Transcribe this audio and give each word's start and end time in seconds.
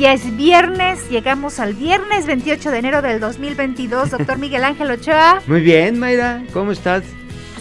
Ya 0.00 0.14
es 0.14 0.34
viernes, 0.34 1.10
llegamos 1.10 1.60
al 1.60 1.74
viernes 1.74 2.24
28 2.26 2.70
de 2.70 2.78
enero 2.78 3.02
del 3.02 3.20
2022. 3.20 4.10
Doctor 4.12 4.38
Miguel 4.38 4.64
Ángel 4.64 4.90
Ochoa. 4.90 5.42
Muy 5.46 5.60
bien, 5.60 5.98
Mayra, 5.98 6.42
¿cómo 6.54 6.72
estás? 6.72 7.02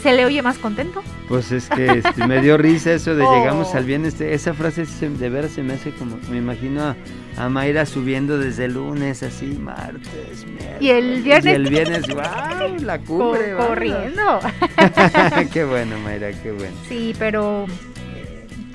¿Se 0.01 0.13
le 0.13 0.23
oye 0.25 0.41
más 0.41 0.57
contento? 0.57 1.03
Pues 1.27 1.51
es 1.51 1.67
que 1.67 1.85
este, 1.99 2.25
me 2.25 2.41
dio 2.41 2.57
risa 2.57 2.93
eso 2.93 3.13
de 3.13 3.23
Oh. 3.27 3.35
llegamos 3.37 3.75
al 3.75 3.83
viernes. 3.83 4.21
Esa 4.21 4.53
frase 4.53 4.85
se- 4.85 5.09
de 5.09 5.29
veras 5.29 5.51
se 5.51 5.63
me 5.63 5.73
hace 5.73 5.91
como, 5.91 6.17
me 6.31 6.37
imagino 6.37 6.81
a, 6.81 6.95
a 7.35 7.49
Mayra 7.49 7.85
subiendo 7.85 8.37
desde 8.37 8.65
el 8.65 8.75
lunes, 8.75 9.21
así, 9.21 9.47
martes, 9.47 10.45
miércoles. 10.45 10.77
Y 10.79 10.89
el 10.91 11.21
viernes- 11.21 11.45
Y 11.51 11.55
el 11.55 11.69
viernes, 11.69 12.07
wow, 12.07 12.15
la 12.85 12.97
vámonos. 12.99 13.67
corriendo. 13.67 14.39
qué 15.53 15.65
bueno, 15.65 15.97
Mayra, 16.05 16.31
qué 16.41 16.53
bueno. 16.53 16.73
Sí, 16.87 17.13
pero 17.19 17.65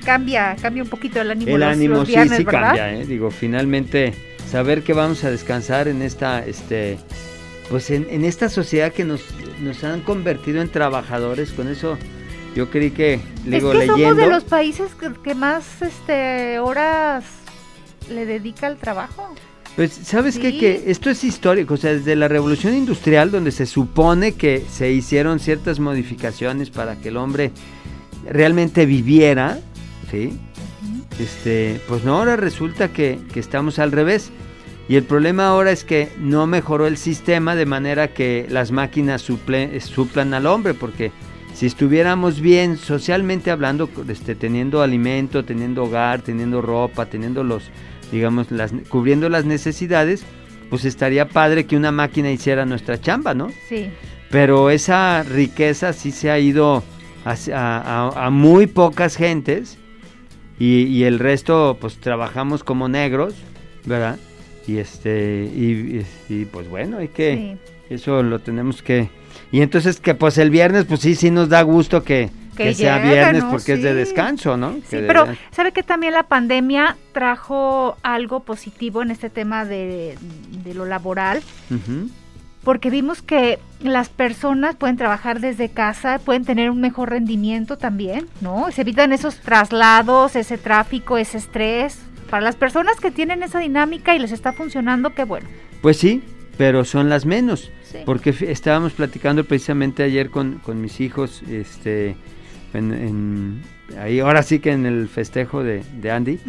cambia, 0.04 0.56
cambia 0.60 0.82
un 0.82 0.88
poquito 0.88 1.20
el 1.20 1.30
ánimo. 1.30 1.50
El 1.52 1.60
los- 1.60 1.68
ánimo 1.68 1.94
los 1.96 2.06
sí, 2.06 2.14
viernes, 2.14 2.38
sí 2.38 2.44
¿verdad? 2.44 2.62
cambia, 2.62 2.94
¿eh? 2.94 3.06
Digo, 3.06 3.30
finalmente, 3.30 4.14
saber 4.50 4.82
que 4.82 4.92
vamos 4.92 5.24
a 5.24 5.30
descansar 5.30 5.88
en 5.88 6.02
esta, 6.02 6.44
este, 6.44 6.98
pues 7.70 7.90
en, 7.90 8.06
en 8.10 8.24
esta 8.24 8.48
sociedad 8.48 8.92
que 8.92 9.04
nos, 9.04 9.22
nos 9.60 9.82
han 9.84 10.00
convertido 10.02 10.60
en 10.62 10.68
trabajadores, 10.68 11.52
con 11.52 11.68
eso 11.68 11.98
yo 12.54 12.70
creí 12.70 12.90
que, 12.92 13.18
digo, 13.44 13.72
es 13.72 13.80
que 13.80 13.86
leyendo... 13.86 14.10
somos 14.10 14.16
de 14.16 14.26
los 14.30 14.44
países 14.44 14.94
que, 14.94 15.12
que 15.22 15.34
más 15.34 15.82
este, 15.82 16.58
horas 16.60 17.24
le 18.10 18.26
dedica 18.26 18.66
al 18.68 18.76
trabajo. 18.76 19.34
Pues, 19.74 19.90
¿sabes 20.04 20.38
qué? 20.38 20.52
Sí. 20.52 20.58
Que 20.60 20.84
esto 20.86 21.10
es 21.10 21.24
histórico, 21.24 21.74
o 21.74 21.76
sea, 21.76 21.94
desde 21.94 22.14
la 22.14 22.28
revolución 22.28 22.74
industrial, 22.74 23.32
donde 23.32 23.50
se 23.50 23.66
supone 23.66 24.34
que 24.34 24.64
se 24.70 24.92
hicieron 24.92 25.40
ciertas 25.40 25.80
modificaciones 25.80 26.70
para 26.70 26.94
que 26.94 27.08
el 27.08 27.16
hombre 27.16 27.50
realmente 28.30 28.86
viviera, 28.86 29.58
¿sí? 30.14 30.38
Este, 31.18 31.80
pues 31.88 32.04
no, 32.04 32.18
ahora 32.18 32.36
resulta 32.36 32.88
que, 32.88 33.18
que 33.32 33.40
estamos 33.40 33.78
al 33.78 33.92
revés. 33.92 34.30
Y 34.88 34.96
el 34.96 35.04
problema 35.04 35.48
ahora 35.48 35.70
es 35.70 35.82
que 35.84 36.08
no 36.18 36.46
mejoró 36.46 36.86
el 36.86 36.96
sistema 36.98 37.54
de 37.54 37.64
manera 37.66 38.08
que 38.08 38.46
las 38.50 38.70
máquinas 38.70 39.28
suple- 39.28 39.80
suplan 39.80 40.34
al 40.34 40.46
hombre, 40.46 40.74
porque 40.74 41.10
si 41.54 41.66
estuviéramos 41.66 42.40
bien 42.40 42.76
socialmente 42.76 43.50
hablando, 43.50 43.88
este, 44.08 44.34
teniendo 44.34 44.82
alimento, 44.82 45.44
teniendo 45.44 45.84
hogar, 45.84 46.20
teniendo 46.20 46.60
ropa, 46.60 47.06
teniendo 47.06 47.42
los, 47.44 47.70
digamos, 48.12 48.50
las, 48.50 48.72
cubriendo 48.90 49.28
las 49.30 49.44
necesidades, 49.46 50.24
pues 50.68 50.84
estaría 50.84 51.28
padre 51.28 51.64
que 51.64 51.76
una 51.76 51.92
máquina 51.92 52.30
hiciera 52.30 52.66
nuestra 52.66 53.00
chamba, 53.00 53.32
¿no? 53.34 53.48
Sí. 53.68 53.88
Pero 54.30 54.68
esa 54.68 55.22
riqueza 55.22 55.92
sí 55.94 56.10
se 56.10 56.30
ha 56.30 56.38
ido 56.38 56.82
hacia- 57.24 57.56
a, 57.56 58.08
a- 58.08 58.26
a 58.26 58.30
muy 58.30 58.66
pocas 58.66 59.16
gentes 59.16 59.78
y, 60.58 60.82
y 60.84 61.04
el 61.04 61.18
resto 61.18 61.76
pues 61.80 61.96
trabajamos 61.98 62.62
como 62.64 62.88
negros, 62.88 63.34
¿verdad? 63.84 64.18
Y 64.66 64.78
este 64.78 65.50
y, 65.54 65.98
y- 66.30 66.34
y, 66.34 66.44
pues 66.46 66.68
bueno, 66.68 66.98
hay 66.98 67.08
que 67.08 67.56
sí. 67.88 67.94
eso 67.94 68.22
lo 68.22 68.38
tenemos 68.38 68.82
que 68.82 69.10
y 69.52 69.60
entonces 69.60 70.00
que 70.00 70.14
pues 70.14 70.38
el 70.38 70.50
viernes 70.50 70.84
pues 70.86 71.00
sí 71.00 71.14
sí 71.14 71.30
nos 71.30 71.48
da 71.48 71.60
gusto 71.62 72.02
que, 72.02 72.30
Que 72.56 72.64
que 72.64 72.74
sea 72.74 72.98
viernes 72.98 73.42
¿no? 73.44 73.50
porque 73.50 73.74
es 73.74 73.82
de 73.82 73.92
descanso, 73.94 74.56
¿no? 74.56 74.74
Sí, 74.74 74.82
Que 74.90 75.00
pero 75.00 75.26
¿sabe 75.50 75.72
que 75.72 75.82
también 75.82 76.12
la 76.14 76.22
pandemia 76.22 76.96
trajo 77.12 77.96
algo 78.02 78.40
positivo 78.40 79.02
en 79.02 79.10
este 79.10 79.28
tema 79.28 79.64
de, 79.64 80.16
de 80.64 80.72
lo 80.74 80.86
laboral? 80.86 81.42
Ujú. 81.70 82.08
Porque 82.64 82.88
vimos 82.90 83.20
que 83.22 83.58
las 83.80 84.08
personas 84.08 84.74
pueden 84.76 84.96
trabajar 84.96 85.40
desde 85.40 85.68
casa, 85.68 86.18
pueden 86.18 86.44
tener 86.44 86.70
un 86.70 86.80
mejor 86.80 87.10
rendimiento 87.10 87.76
también, 87.76 88.26
¿no? 88.40 88.70
Se 88.72 88.80
evitan 88.80 89.12
esos 89.12 89.36
traslados, 89.40 90.34
ese 90.36 90.56
tráfico, 90.58 91.18
ese 91.18 91.38
estrés. 91.38 91.98
Para 92.30 92.42
las 92.42 92.56
personas 92.56 92.98
que 93.00 93.10
tienen 93.10 93.42
esa 93.42 93.58
dinámica 93.58 94.16
y 94.16 94.18
les 94.18 94.32
está 94.32 94.52
funcionando, 94.52 95.14
qué 95.14 95.24
bueno. 95.24 95.46
Pues 95.82 95.98
sí, 95.98 96.22
pero 96.56 96.84
son 96.84 97.08
las 97.10 97.26
menos. 97.26 97.70
Sí. 97.92 97.98
Porque 98.06 98.30
estábamos 98.48 98.94
platicando 98.94 99.44
precisamente 99.44 100.02
ayer 100.02 100.30
con, 100.30 100.54
con 100.60 100.80
mis 100.80 101.00
hijos, 101.00 101.42
este, 101.48 102.16
en, 102.72 102.92
en- 102.92 103.62
ahí 104.00 104.18
ahora 104.20 104.42
sí 104.42 104.58
que 104.58 104.72
en 104.72 104.86
el 104.86 105.08
festejo 105.08 105.62
de, 105.62 105.84
de 106.00 106.10
Andy, 106.10 106.40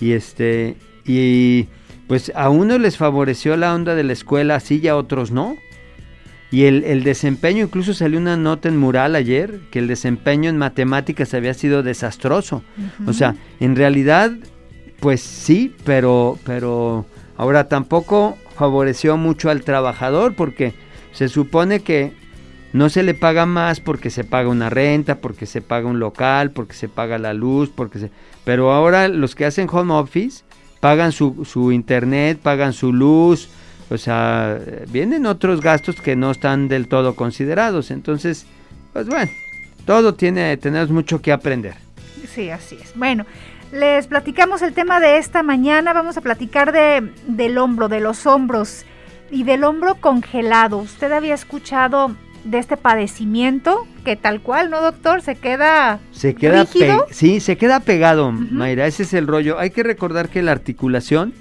y 0.00 0.12
este, 0.12 0.76
y 1.06 1.66
pues 2.12 2.30
a 2.34 2.50
unos 2.50 2.78
les 2.78 2.98
favoreció 2.98 3.56
la 3.56 3.74
onda 3.74 3.94
de 3.94 4.04
la 4.04 4.12
escuela 4.12 4.56
así 4.56 4.80
y 4.82 4.88
a 4.88 4.98
otros 4.98 5.30
no. 5.30 5.56
Y 6.50 6.64
el, 6.64 6.84
el 6.84 7.04
desempeño, 7.04 7.64
incluso 7.64 7.94
salió 7.94 8.18
una 8.18 8.36
nota 8.36 8.68
en 8.68 8.76
mural 8.76 9.16
ayer, 9.16 9.60
que 9.70 9.78
el 9.78 9.88
desempeño 9.88 10.50
en 10.50 10.58
matemáticas 10.58 11.32
había 11.32 11.54
sido 11.54 11.82
desastroso. 11.82 12.62
O 13.06 13.14
sea, 13.14 13.34
en 13.60 13.76
realidad, 13.76 14.30
pues 15.00 15.22
sí, 15.22 15.74
pero, 15.86 16.38
pero 16.44 17.06
ahora 17.38 17.68
tampoco 17.68 18.36
favoreció 18.56 19.16
mucho 19.16 19.48
al 19.48 19.62
trabajador 19.62 20.36
porque 20.36 20.74
se 21.12 21.30
supone 21.30 21.80
que 21.80 22.12
no 22.74 22.90
se 22.90 23.04
le 23.04 23.14
paga 23.14 23.46
más 23.46 23.80
porque 23.80 24.10
se 24.10 24.24
paga 24.24 24.50
una 24.50 24.68
renta, 24.68 25.22
porque 25.22 25.46
se 25.46 25.62
paga 25.62 25.88
un 25.88 25.98
local, 25.98 26.50
porque 26.50 26.74
se 26.74 26.90
paga 26.90 27.16
la 27.16 27.32
luz, 27.32 27.70
porque 27.74 27.98
se... 27.98 28.10
Pero 28.44 28.70
ahora 28.70 29.08
los 29.08 29.34
que 29.34 29.46
hacen 29.46 29.66
home 29.72 29.94
office 29.94 30.44
pagan 30.82 31.12
su, 31.12 31.44
su 31.44 31.70
internet, 31.70 32.40
pagan 32.42 32.72
su 32.72 32.92
luz, 32.92 33.48
o 33.88 33.96
sea, 33.96 34.58
vienen 34.88 35.26
otros 35.26 35.60
gastos 35.60 35.94
que 36.00 36.16
no 36.16 36.32
están 36.32 36.66
del 36.66 36.88
todo 36.88 37.14
considerados. 37.14 37.92
Entonces, 37.92 38.46
pues 38.92 39.06
bueno, 39.06 39.30
todo 39.86 40.14
tiene, 40.14 40.56
tenemos 40.56 40.90
mucho 40.90 41.22
que 41.22 41.30
aprender. 41.30 41.74
Sí, 42.34 42.50
así 42.50 42.78
es. 42.82 42.96
Bueno, 42.96 43.26
les 43.70 44.08
platicamos 44.08 44.60
el 44.60 44.72
tema 44.72 44.98
de 44.98 45.18
esta 45.18 45.44
mañana. 45.44 45.92
Vamos 45.92 46.16
a 46.16 46.20
platicar 46.20 46.72
de, 46.72 47.12
del 47.28 47.58
hombro, 47.58 47.88
de 47.88 48.00
los 48.00 48.26
hombros 48.26 48.84
y 49.30 49.44
del 49.44 49.62
hombro 49.62 49.94
congelado. 50.00 50.78
¿Usted 50.78 51.12
había 51.12 51.34
escuchado 51.34 52.10
de 52.44 52.58
este 52.58 52.76
padecimiento 52.76 53.86
que 54.04 54.16
tal 54.16 54.40
cual, 54.40 54.70
¿no, 54.70 54.80
doctor? 54.80 55.22
Se 55.22 55.36
queda 55.36 56.00
Se 56.10 56.34
queda 56.34 56.66
sí, 57.10 57.40
se 57.40 57.56
queda 57.56 57.80
pegado, 57.80 58.28
Ujú. 58.28 58.46
Mayra, 58.50 58.86
ese 58.86 59.04
es 59.04 59.14
el 59.14 59.26
rollo. 59.26 59.58
Hay 59.58 59.70
que 59.70 59.82
recordar 59.82 60.28
que 60.28 60.42
la 60.42 60.52
articulación, 60.52 61.32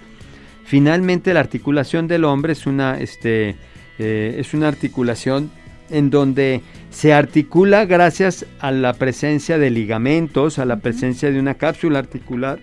finalmente 0.64 1.34
la 1.34 1.40
articulación 1.40 2.08
del 2.08 2.26
hombre 2.26 2.54
es 2.54 2.66
una, 2.68 3.00
este, 3.00 3.56
eh, 4.00 4.36
es 4.38 4.54
una 4.54 4.68
articulación 4.68 5.52
en 5.90 6.10
donde 6.10 6.62
se 6.90 7.14
articula 7.14 7.86
gracias 7.86 8.46
a 8.60 8.72
la 8.72 8.94
presencia 8.94 9.58
de 9.58 9.70
ligamentos, 9.70 10.60
a 10.60 10.66
la 10.66 10.78
presencia 10.78 11.32
de 11.32 11.40
una 11.40 11.56
cápsula 11.56 12.00
articular, 12.00 12.60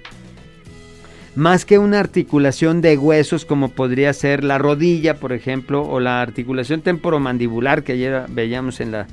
más 1.38 1.64
que 1.64 1.78
una 1.78 2.00
articulación 2.00 2.80
de 2.80 2.98
huesos 2.98 3.44
como 3.44 3.68
podría 3.68 4.12
ser 4.12 4.42
la 4.42 4.58
rodilla, 4.58 5.20
por 5.20 5.32
ejemplo, 5.32 5.82
o 5.82 6.00
la 6.00 6.20
articulación 6.20 6.80
temporomandibular 6.80 7.84
que 7.84 7.92
ayer 7.92 8.24
veíamos 8.28 8.80
en 8.80 8.90
la 8.90 9.06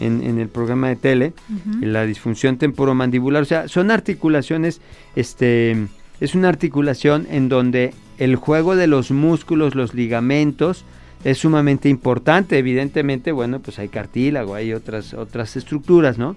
en, 0.00 0.22
en 0.22 0.38
el 0.38 0.48
programa 0.48 0.88
de 0.88 0.96
tele, 0.96 1.32
Ujú. 1.50 1.84
la 1.84 2.06
disfunción 2.06 2.56
temporomandibular, 2.56 3.42
o 3.42 3.46
sea, 3.46 3.68
son 3.68 3.90
articulaciones, 3.90 4.80
este, 5.16 5.86
es 6.20 6.34
una 6.34 6.48
articulación 6.48 7.26
en 7.30 7.50
donde 7.50 7.92
el 8.16 8.36
juego 8.36 8.74
de 8.74 8.86
los 8.86 9.10
músculos, 9.10 9.74
los 9.74 9.92
ligamentos, 9.92 10.84
es 11.24 11.38
sumamente 11.38 11.90
importante, 11.90 12.58
evidentemente, 12.58 13.32
bueno, 13.32 13.60
pues 13.60 13.78
hay 13.78 13.88
cartílago, 13.88 14.54
hay 14.54 14.72
otras, 14.72 15.12
otras 15.12 15.56
estructuras, 15.56 16.16
¿no? 16.16 16.36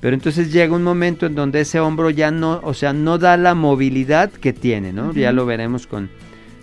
Pero 0.00 0.14
entonces 0.14 0.52
llega 0.52 0.74
un 0.74 0.82
momento 0.82 1.26
en 1.26 1.34
donde 1.34 1.62
ese 1.62 1.80
hombro 1.80 2.10
ya 2.10 2.30
no, 2.30 2.60
o 2.62 2.74
sea, 2.74 2.92
no 2.92 3.18
da 3.18 3.36
la 3.36 3.54
movilidad 3.54 4.30
que 4.30 4.52
tiene, 4.52 4.92
¿no? 4.92 5.12
Ya 5.12 5.32
lo 5.32 5.46
veremos 5.46 5.86
con, 5.86 6.10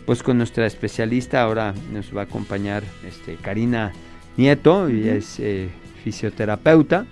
pues 0.06 0.21
con 0.21 0.38
nuestra 0.38 0.65
especialista, 0.68 1.41
ahora 1.41 1.74
nos 1.91 2.15
va 2.15 2.21
a 2.21 2.24
acompañar, 2.25 2.83
este, 3.07 3.35
Karina 3.35 3.91
Nieto, 4.38 4.89
y 4.89 5.01
Ujú. 5.01 5.09
es 5.09 5.39
eh, 5.39 5.69
fisioterapeuta, 6.03 7.06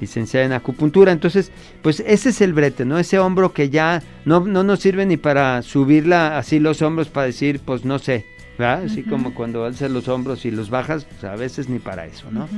licenciada 0.00 0.46
en 0.46 0.52
acupuntura. 0.52 1.12
Entonces, 1.12 1.50
pues 1.82 2.00
ese 2.06 2.30
es 2.30 2.40
el 2.40 2.52
brete, 2.52 2.84
¿no? 2.84 2.98
Ese 2.98 3.18
hombro 3.18 3.52
que 3.52 3.70
ya 3.70 4.02
no, 4.24 4.40
no 4.40 4.62
nos 4.62 4.80
sirve 4.80 5.04
ni 5.04 5.16
para 5.16 5.62
subirla 5.62 6.38
así 6.38 6.58
los 6.60 6.80
hombros 6.80 7.08
para 7.08 7.26
decir, 7.26 7.60
pues 7.64 7.84
no 7.84 7.98
sé, 7.98 8.24
¿verdad? 8.56 8.84
Así 8.84 9.02
como 9.02 9.34
cuando 9.34 9.64
alzas 9.64 9.90
los 9.90 10.08
hombros 10.08 10.44
y 10.44 10.52
los 10.52 10.70
bajas, 10.70 11.04
pues 11.04 11.24
a 11.24 11.34
veces 11.36 11.68
ni 11.68 11.80
para 11.80 12.06
eso, 12.06 12.30
¿no? 12.30 12.48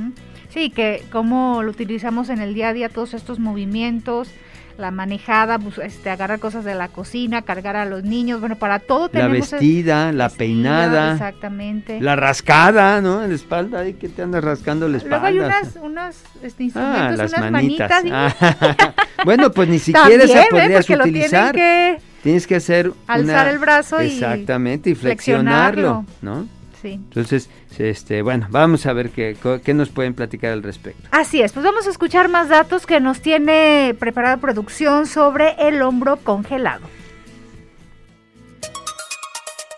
Sí, 0.53 0.69
que 0.69 1.03
cómo 1.11 1.63
lo 1.63 1.71
utilizamos 1.71 2.29
en 2.29 2.39
el 2.39 2.53
día 2.53 2.69
a 2.69 2.73
día, 2.73 2.89
todos 2.89 3.13
estos 3.13 3.39
movimientos, 3.39 4.29
la 4.77 4.91
manejada, 4.91 5.59
pues, 5.59 5.77
este, 5.79 6.09
agarrar 6.09 6.39
cosas 6.39 6.63
de 6.65 6.73
la 6.75 6.87
cocina, 6.87 7.41
cargar 7.43 7.75
a 7.75 7.85
los 7.85 8.03
niños, 8.03 8.39
bueno, 8.39 8.55
para 8.55 8.79
todo 8.79 9.03
La 9.13 9.21
tenemos... 9.27 9.51
vestida, 9.51 10.11
la 10.11 10.25
vestida, 10.25 10.37
peinada, 10.37 11.11
Exactamente. 11.13 12.01
la 12.01 12.15
rascada, 12.15 12.99
¿no? 13.01 13.23
En 13.23 13.29
la 13.29 13.35
espalda, 13.35 13.79
ay, 13.81 13.93
que 13.93 14.09
te 14.09 14.21
andas 14.23 14.43
rascando 14.43 14.87
la 14.87 14.97
espalda. 14.97 15.29
Luego 15.31 15.47
hay 15.47 15.57
unas, 15.59 15.75
unos 15.81 16.15
este, 16.43 16.63
Ah, 16.63 16.65
instrumentos, 16.65 17.17
las 17.17 17.33
unas 17.33 17.51
manitas. 17.51 17.89
manitas. 18.03 18.35
Ah, 18.41 18.93
bueno, 19.25 19.51
pues 19.51 19.69
ni 19.69 19.79
siquiera 19.79 20.23
esa 20.23 20.41
¿eh? 20.41 20.47
podrías 20.49 20.89
utilizar. 20.89 21.47
lo 21.47 21.53
que... 21.53 21.97
Tienes 22.23 22.47
que 22.47 22.55
hacer 22.55 22.91
Alzar 23.05 23.45
una- 23.45 23.49
el 23.51 23.59
brazo 23.59 24.01
y 24.01 24.05
Exactamente, 24.07 24.89
y 24.91 24.95
flexionarlo, 24.95 26.03
flexionarlo. 26.21 26.41
¿no? 26.41 26.62
Sí. 26.83 26.91
Entonces, 26.95 27.49
este, 27.79 28.21
bueno, 28.21 28.45
vamos 28.51 28.85
a 28.85 28.93
ver 28.93 29.09
qué, 29.09 29.37
qué 29.63 29.73
nos 29.73 29.87
pueden 29.89 30.13
platicar 30.13 30.51
al 30.51 30.61
respecto. 30.61 31.07
Así 31.11 31.41
es, 31.41 31.53
pues 31.53 31.63
vamos 31.63 31.87
a 31.87 31.89
escuchar 31.89 32.27
más 32.27 32.49
datos 32.49 32.85
que 32.85 32.99
nos 32.99 33.21
tiene 33.21 33.95
preparada 33.97 34.35
producción 34.37 35.07
sobre 35.07 35.55
el 35.65 35.81
hombro 35.81 36.17
congelado. 36.17 36.81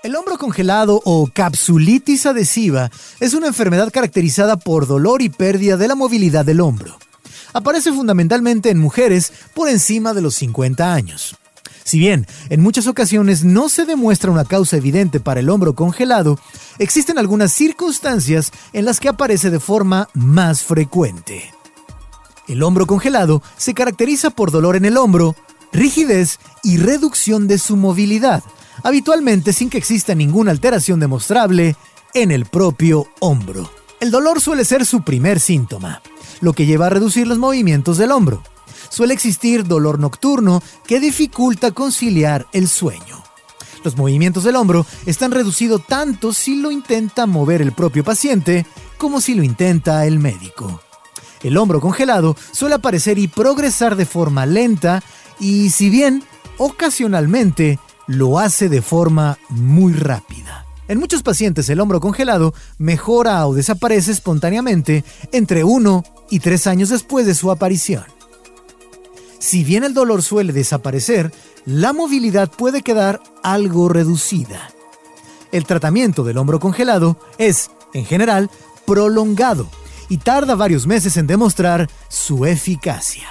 El 0.02 0.16
hombro 0.16 0.38
congelado 0.38 1.00
o 1.04 1.30
capsulitis 1.32 2.26
adhesiva 2.26 2.90
es 3.20 3.36
una 3.36 3.48
enfermedad 3.48 3.92
caracterizada 3.92 4.58
por 4.58 4.88
dolor 4.88 5.22
y 5.22 5.30
pérdida 5.30 5.78
de 5.78 5.88
la 5.88 5.96
movilidad 5.96 6.44
del 6.44 6.62
hombro. 6.62 6.98
Aparece 7.54 7.92
fundamentalmente 7.92 8.70
en 8.70 8.80
mujeres 8.80 9.32
por 9.54 9.70
encima 9.70 10.14
de 10.14 10.22
los 10.22 10.36
50 10.36 10.94
años. 10.94 11.36
Si 11.86 12.00
bien 12.00 12.26
en 12.50 12.62
muchas 12.62 12.88
ocasiones 12.88 13.44
no 13.44 13.70
se 13.70 13.86
demuestra 13.86 14.32
una 14.32 14.44
causa 14.44 14.76
evidente 14.76 15.20
para 15.20 15.40
el 15.40 15.52
hombro 15.52 15.76
congelado, 15.76 16.40
existen 16.80 17.20
algunas 17.20 17.54
circunstancias 17.54 18.52
en 18.74 18.86
las 18.86 19.00
que 19.00 19.08
aparece 19.08 19.52
de 19.52 19.60
forma 19.60 20.10
más 20.16 20.64
frecuente. 20.64 21.54
El 22.48 22.64
hombro 22.64 22.88
congelado 22.88 23.44
se 23.56 23.76
caracteriza 23.76 24.32
por 24.32 24.50
dolor 24.50 24.76
en 24.76 24.86
el 24.86 24.98
hombro, 24.98 25.36
rigidez 25.72 26.40
y 26.64 26.78
reducción 26.78 27.48
de 27.48 27.60
su 27.60 27.78
movilidad, 27.78 28.44
habitualmente 28.84 29.54
sin 29.54 29.70
que 29.70 29.78
exista 29.78 30.16
ninguna 30.16 30.50
alteración 30.50 31.00
demostrable 31.00 31.76
en 32.16 32.32
el 32.32 32.46
propio 32.46 33.06
hombro. 33.20 33.70
El 34.00 34.10
dolor 34.10 34.42
suele 34.42 34.66
ser 34.66 34.88
su 34.88 35.04
primer 35.04 35.40
síntoma, 35.40 36.02
lo 36.42 36.54
que 36.54 36.66
lleva 36.66 36.88
a 36.88 36.90
reducir 36.90 37.28
los 37.28 37.38
movimientos 37.38 38.00
del 38.00 38.12
hombro. 38.12 38.42
Suele 38.90 39.14
existir 39.14 39.66
dolor 39.66 40.00
nocturno 40.00 40.62
que 40.86 41.00
dificulta 41.00 41.72
conciliar 41.72 42.48
el 42.52 42.68
sueño. 42.68 43.24
Los 43.84 43.98
movimientos 43.98 44.44
del 44.44 44.56
hombro 44.56 44.86
están 45.06 45.32
reducidos 45.32 45.86
tanto 45.86 46.34
si 46.34 46.60
lo 46.60 46.72
intenta 46.72 47.28
mover 47.28 47.62
el 47.62 47.72
propio 47.72 48.04
paciente 48.04 48.66
como 48.98 49.22
si 49.22 49.36
lo 49.36 49.44
intenta 49.44 50.06
el 50.06 50.18
médico. 50.20 50.82
El 51.44 51.58
hombro 51.58 51.80
congelado 51.80 52.36
suele 52.52 52.76
aparecer 52.76 53.20
y 53.20 53.28
progresar 53.28 53.96
de 53.96 54.08
forma 54.08 54.48
lenta 54.48 55.04
y 55.40 55.70
si 55.70 55.92
bien 55.92 56.24
ocasionalmente 56.58 57.80
lo 58.08 58.40
hace 58.40 58.70
de 58.70 58.82
forma 58.82 59.38
muy 59.50 59.94
rápida. 59.94 60.66
En 60.88 61.00
muchos 61.00 61.22
pacientes 61.22 61.70
el 61.70 61.80
hombro 61.80 62.00
congelado 62.00 62.54
mejora 62.78 63.46
o 63.46 63.54
desaparece 63.54 64.12
espontáneamente 64.12 65.04
entre 65.32 65.64
1 65.64 66.04
y 66.30 66.40
3 66.40 66.68
años 66.68 66.90
después 66.90 67.28
de 67.28 67.36
su 67.36 67.52
aparición. 67.52 68.15
Si 69.46 69.64
bien 69.64 69.84
el 69.84 69.94
dolor 69.94 70.24
suele 70.24 70.54
desaparecer, 70.54 71.32
la 71.68 71.94
movilidad 71.94 72.50
puede 72.50 72.82
quedar 72.82 73.22
algo 73.44 73.90
reducida. 73.90 74.72
El 75.52 75.68
tratamiento 75.68 76.24
del 76.24 76.40
hombro 76.40 76.60
congelado 76.60 77.20
es, 77.38 77.70
en 77.94 78.06
general, 78.06 78.50
prolongado 78.88 79.70
y 80.10 80.18
tarda 80.18 80.56
varios 80.56 80.88
meses 80.88 81.16
en 81.18 81.28
demostrar 81.28 81.88
su 82.10 82.48
eficacia. 82.48 83.28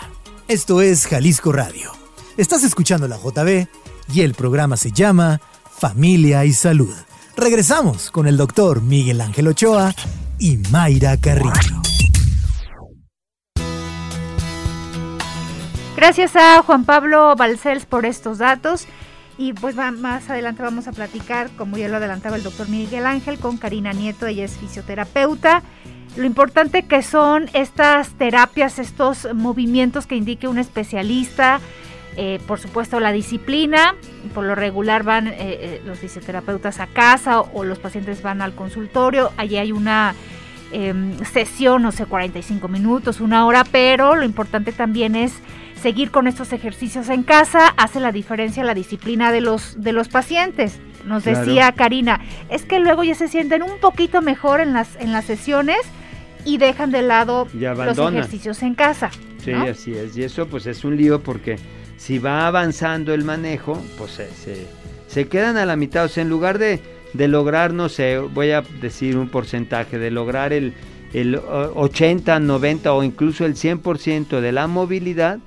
Esto 0.46 0.82
es 0.82 1.04
Jalisco 1.08 1.50
Radio. 1.50 1.90
Estás 2.36 2.62
escuchando 2.62 3.08
la 3.08 3.18
JB 3.18 3.66
y 4.12 4.20
el 4.20 4.34
programa 4.34 4.76
se 4.76 4.92
llama 4.92 5.40
Familia 5.68 6.44
y 6.44 6.52
Salud. 6.52 6.94
Regresamos 7.36 8.12
con 8.12 8.28
el 8.28 8.36
doctor 8.36 8.82
Miguel 8.82 9.20
Ángel 9.20 9.48
Ochoa 9.48 9.92
y 10.38 10.58
Mayra 10.70 11.16
Carrillo. 11.16 11.82
Gracias 16.04 16.36
a 16.36 16.62
Juan 16.62 16.84
Pablo 16.84 17.34
Balcells 17.34 17.86
por 17.86 18.04
estos 18.04 18.36
datos. 18.36 18.86
Y 19.38 19.54
pues 19.54 19.76
va- 19.76 19.90
más 19.90 20.28
adelante 20.28 20.62
vamos 20.62 20.86
a 20.86 20.92
platicar, 20.92 21.48
como 21.56 21.78
ya 21.78 21.88
lo 21.88 21.96
adelantaba 21.96 22.36
el 22.36 22.42
doctor 22.42 22.68
Miguel 22.68 23.06
Ángel, 23.06 23.38
con 23.38 23.56
Karina 23.56 23.94
Nieto, 23.94 24.26
ella 24.26 24.44
es 24.44 24.58
fisioterapeuta. 24.58 25.62
Lo 26.18 26.26
importante 26.26 26.82
que 26.82 27.00
son 27.00 27.48
estas 27.54 28.10
terapias, 28.18 28.78
estos 28.78 29.26
movimientos 29.32 30.06
que 30.06 30.14
indique 30.14 30.46
un 30.46 30.58
especialista, 30.58 31.60
eh, 32.18 32.38
por 32.46 32.60
supuesto 32.60 33.00
la 33.00 33.10
disciplina, 33.10 33.94
por 34.34 34.44
lo 34.44 34.54
regular 34.54 35.04
van 35.04 35.28
eh, 35.28 35.34
eh, 35.38 35.82
los 35.86 36.00
fisioterapeutas 36.00 36.80
a 36.80 36.86
casa 36.86 37.40
o, 37.40 37.64
los 37.64 37.78
pacientes 37.78 38.20
van 38.20 38.42
al 38.42 38.54
consultorio, 38.54 39.32
allí 39.38 39.56
hay 39.56 39.72
una 39.72 40.14
em, 40.70 41.16
sesión, 41.24 41.80
no 41.80 41.92
sé, 41.92 42.04
45 42.04 42.68
minutos, 42.68 43.22
una 43.22 43.46
hora, 43.46 43.64
pero 43.64 44.16
lo 44.16 44.24
importante 44.24 44.70
también 44.70 45.16
es 45.16 45.32
seguir 45.84 46.10
con 46.10 46.26
estos 46.26 46.54
ejercicios 46.54 47.10
en 47.10 47.22
casa, 47.24 47.68
hace 47.76 48.00
la 48.00 48.10
diferencia 48.10 48.64
la 48.64 48.72
disciplina 48.72 49.30
de 49.32 49.42
los, 49.42 49.78
de 49.82 49.92
los 49.92 50.08
pacientes. 50.08 50.78
Nos 51.04 51.24
Claro. 51.24 51.40
decía 51.40 51.72
Karina, 51.72 52.20
es 52.48 52.62
que 52.64 52.80
luego 52.80 53.04
ya 53.04 53.14
se 53.14 53.28
sienten 53.28 53.62
un 53.62 53.78
poquito 53.80 54.22
mejor 54.22 54.62
en 54.62 54.72
las, 54.72 54.96
en 54.96 55.12
las 55.12 55.26
sesiones 55.26 55.76
y 56.46 56.56
dejan 56.56 56.90
de 56.90 57.02
lado 57.02 57.46
los 57.52 57.98
ejercicios 57.98 58.62
en 58.62 58.74
casa. 58.74 59.10
Sí, 59.44 59.52
¿no? 59.52 59.64
así 59.64 59.92
es. 59.92 60.16
Y 60.16 60.22
eso 60.22 60.46
pues 60.46 60.64
es 60.64 60.84
un 60.84 60.96
lío 60.96 61.20
porque 61.20 61.58
si 61.98 62.18
va 62.18 62.46
avanzando 62.46 63.12
el 63.12 63.22
manejo, 63.22 63.78
pues 63.98 64.12
se, 64.12 64.30
se, 64.32 64.66
se 65.06 65.28
quedan 65.28 65.58
a 65.58 65.66
la 65.66 65.76
mitad. 65.76 66.06
O 66.06 66.08
sea, 66.08 66.22
en 66.22 66.30
lugar 66.30 66.58
de, 66.58 66.80
de 67.12 67.28
lograr, 67.28 67.74
no 67.74 67.90
sé, 67.90 68.18
voy 68.18 68.52
a 68.52 68.62
decir 68.80 69.18
un 69.18 69.28
porcentaje, 69.28 69.98
de 69.98 70.10
lograr 70.10 70.54
el, 70.54 70.72
el 71.12 71.34
o- 71.36 71.72
80, 71.74 72.40
90 72.40 72.90
o 72.94 73.02
incluso 73.04 73.44
el 73.44 73.54
100% 73.54 74.40
de 74.40 74.50
la 74.52 74.66
movilidad, 74.66 75.40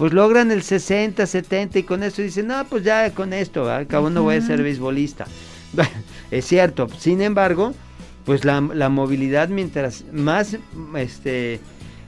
pues 0.00 0.14
logran 0.14 0.50
el 0.50 0.62
60, 0.62 1.26
70 1.26 1.78
y 1.78 1.82
con 1.82 2.02
eso 2.02 2.22
dicen, 2.22 2.46
no, 2.46 2.64
pues 2.64 2.84
ya 2.84 3.12
con 3.12 3.34
esto, 3.34 3.70
al 3.70 3.86
cabo 3.86 4.08
no 4.08 4.22
voy 4.22 4.36
a 4.36 4.40
ser 4.40 4.62
beisbolista. 4.62 5.26
Es 6.30 6.46
cierto, 6.46 6.88
sin 6.96 7.20
embargo, 7.20 7.74
pues 8.24 8.46
la, 8.46 8.62
la 8.62 8.88
movilidad 8.88 9.50
mientras 9.50 10.06
más 10.10 10.56
este 10.96 11.60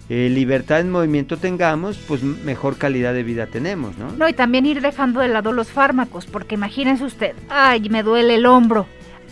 eh, 0.09 0.31
libertad 0.31 0.81
en 0.81 0.91
movimiento 0.91 1.37
tengamos, 1.37 1.99
pues 2.09 2.23
mejor 2.23 2.79
calidad 2.79 3.13
de 3.13 3.25
vida 3.25 3.47
tenemos, 3.47 3.99
¿no? 3.99 4.11
No, 4.13 4.27
y 4.27 4.33
también 4.33 4.65
ir 4.65 4.81
dejando 4.81 5.21
de 5.21 5.29
lado 5.29 5.53
los 5.53 5.69
fármacos, 5.69 6.25
porque 6.25 6.55
imagínense 6.55 7.05
usted, 7.05 7.35
ay, 7.51 7.91
me 7.91 8.03
duele 8.03 8.37
el 8.37 8.47
hombro, 8.47 8.87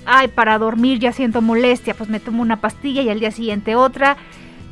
ay, 0.05 0.29
para 0.29 0.59
dormir 0.59 0.99
ya 0.99 1.13
siento 1.13 1.41
molestia, 1.41 1.95
pues 1.95 2.11
me 2.11 2.21
tomo 2.21 2.43
una 2.43 2.61
pastilla 2.61 3.01
y 3.01 3.09
al 3.09 3.21
día 3.21 3.31
siguiente 3.31 3.75
otra. 3.75 4.19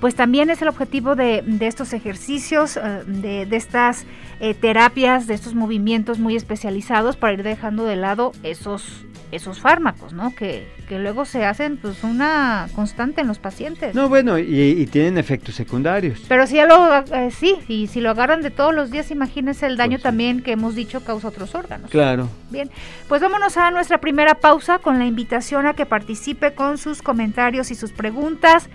Pues 0.00 0.14
también 0.14 0.48
es 0.48 0.62
el 0.62 0.68
objetivo 0.68 1.16
de, 1.16 1.42
de 1.44 1.66
estos 1.66 1.92
ejercicios, 1.92 2.76
eh, 2.76 3.02
de, 3.06 3.46
de 3.46 3.56
estas 3.56 4.06
eh, 4.38 4.54
terapias, 4.54 5.26
de 5.26 5.34
estos 5.34 5.54
movimientos 5.54 6.20
muy 6.20 6.36
especializados 6.36 7.16
para 7.16 7.32
ir 7.32 7.42
dejando 7.42 7.84
de 7.84 7.96
lado 7.96 8.30
esos, 8.44 9.04
esos 9.32 9.60
fármacos, 9.60 10.12
¿no? 10.12 10.32
Que, 10.36 10.68
que 10.88 11.00
luego 11.00 11.24
se 11.24 11.44
hacen 11.44 11.78
pues 11.78 12.04
una 12.04 12.68
constante 12.76 13.22
en 13.22 13.26
los 13.26 13.40
pacientes. 13.40 13.92
No, 13.96 14.08
bueno, 14.08 14.38
y, 14.38 14.70
y 14.70 14.86
tienen 14.86 15.18
efectos 15.18 15.56
secundarios. 15.56 16.22
Pero 16.28 16.46
si 16.46 16.54
ya 16.54 16.66
lo, 16.66 16.98
eh, 17.12 17.32
sí, 17.32 17.56
y 17.66 17.88
si 17.88 18.00
lo 18.00 18.10
agarran 18.10 18.40
de 18.40 18.50
todos 18.50 18.72
los 18.72 18.92
días, 18.92 19.10
imagínense 19.10 19.66
el 19.66 19.76
daño 19.76 19.96
Pues 19.96 20.04
también 20.04 20.42
que 20.42 20.52
hemos 20.52 20.76
dicho 20.76 21.04
causa 21.04 21.26
otros 21.26 21.56
órganos. 21.56 21.90
Claro. 21.90 22.28
Bien, 22.50 22.70
pues 23.08 23.20
vámonos 23.20 23.56
a 23.56 23.72
nuestra 23.72 23.98
primera 23.98 24.36
pausa 24.36 24.78
con 24.78 25.00
la 25.00 25.06
invitación 25.06 25.66
a 25.66 25.74
que 25.74 25.86
participe 25.86 26.54
con 26.54 26.78
sus 26.78 27.02
comentarios 27.02 27.72
y 27.72 27.74
sus 27.74 27.90
preguntas. 27.90 28.68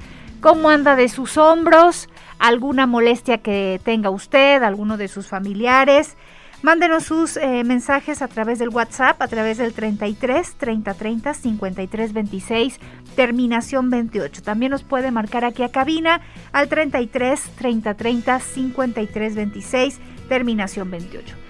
¿Cómo 0.44 0.70
anda 0.70 0.98
de 0.98 1.08
sus 1.08 1.38
hombros? 1.38 2.10
¿Alguna 2.38 2.86
molestia 2.86 3.38
que 3.38 3.80
tenga 3.82 4.10
usted? 4.10 4.62
¿Alguno 4.62 4.98
de 4.98 5.08
sus 5.08 5.28
familiares? 5.28 6.18
Mándenos 6.62 7.06
sus 7.06 7.38
eh, 7.38 7.64
mensajes 7.64 8.22
a 8.22 8.28
través 8.28 8.60
del 8.60 8.68
WhatsApp, 8.68 9.22
a 9.22 9.30
través 9.30 9.58
del 9.58 9.72
33 9.72 10.56
30 10.56 10.94
30 10.96 11.34
53 11.34 12.12
26, 12.12 12.80
terminación 13.16 13.90
28. 13.90 14.42
También 14.44 14.72
nos 14.72 14.84
puede 14.84 15.12
marcar 15.12 15.46
aquí 15.46 15.64
a 15.64 15.72
cabina 15.72 16.20
al 16.52 16.68
33 16.68 17.42
30 17.56 17.94
30 17.94 18.40
53 18.42 19.36
26, 19.36 20.00
terminación 20.28 20.92
28. 20.92 21.43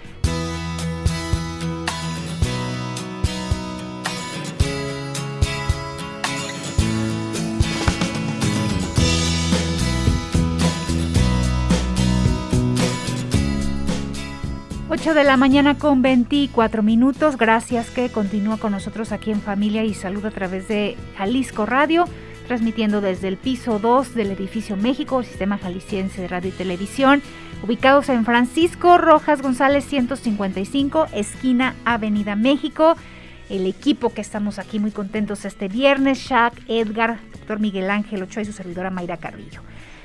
Ocho 14.93 15.15
de 15.15 15.23
la 15.23 15.37
mañana 15.37 15.79
con 15.79 16.03
24 16.03 16.83
minutos. 16.83 17.35
Gracias 17.35 17.89
que 17.89 18.09
continúa 18.09 18.59
con 18.59 18.73
nosotros 18.73 19.11
aquí 19.11 19.31
en 19.31 19.41
Familia 19.41 19.83
y 19.83 19.95
Salud 19.95 20.23
a 20.23 20.29
través 20.29 20.67
de 20.67 20.95
Jalisco 21.17 21.65
Radio. 21.65 22.05
transmitiendo 22.47 23.01
desde 23.01 23.27
el 23.27 23.37
piso 23.37 23.79
2 23.79 24.13
del 24.13 24.29
edificio 24.29 24.77
México, 24.77 25.23
Sistema 25.23 25.57
Jalisciense 25.57 26.21
de 26.21 26.27
Radio 26.27 26.49
y 26.49 26.51
Televisión, 26.51 27.23
ubicados 27.63 28.07
en 28.09 28.23
Francisco 28.23 28.99
Rojas 28.99 29.41
González 29.41 29.83
155, 29.85 31.07
esquina 31.11 31.73
Avenida 31.85 32.35
México. 32.35 32.95
El 33.49 33.65
equipo 33.65 34.13
que 34.13 34.21
estamos 34.21 34.59
aquí 34.59 34.77
muy 34.77 34.91
contentos 34.91 35.43
este 35.43 35.69
viernes, 35.69 36.19
Shaq, 36.19 36.53
Edgar, 36.67 37.17
doctor 37.31 37.59
Miguel 37.59 37.89
Ángel 37.89 38.21
Ochoa 38.21 38.43
y 38.43 38.45
su 38.45 38.53
servidora 38.53 38.91
Mayra 38.91 39.17
Carrillo. 39.17 39.61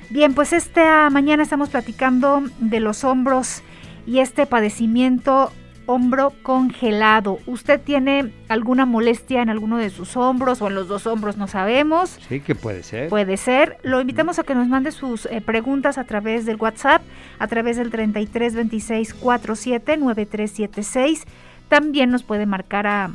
Bien, 0.08 0.32
pues 0.32 0.54
esta 0.54 1.10
mañana 1.10 1.42
estamos 1.42 1.68
platicando 1.68 2.42
de 2.60 2.80
los 2.80 3.04
hombros 3.04 3.62
y 4.08 4.20
este 4.20 4.46
padecimiento 4.46 5.52
hombro 5.84 6.32
congelado. 6.42 7.40
¿Usted 7.46 7.78
tiene 7.78 8.32
alguna 8.48 8.86
molestia 8.86 9.42
en 9.42 9.50
alguno 9.50 9.76
de 9.76 9.90
sus 9.90 10.16
hombros 10.16 10.62
o 10.62 10.68
en 10.68 10.74
los 10.74 10.88
dos 10.88 11.06
hombros? 11.06 11.36
No 11.36 11.46
sabemos. 11.46 12.18
Sí, 12.26 12.40
que 12.40 12.54
puede 12.54 12.82
ser. 12.82 13.10
Puede 13.10 13.36
ser. 13.36 13.76
Lo 13.82 14.00
invitamos 14.00 14.38
a 14.38 14.44
que 14.44 14.54
nos 14.54 14.66
mande 14.66 14.92
sus 14.92 15.26
eh, 15.26 15.42
preguntas 15.42 15.98
a 15.98 16.04
través 16.04 16.46
del 16.46 16.56
WhatsApp, 16.56 17.02
a 17.38 17.46
través 17.48 17.76
del 17.76 17.90
33 17.90 18.54
26 18.54 19.12
47 19.12 19.98
9376. 19.98 21.24
También 21.68 22.10
nos 22.10 22.22
puede 22.22 22.46
marcar 22.46 22.86
a 22.86 23.10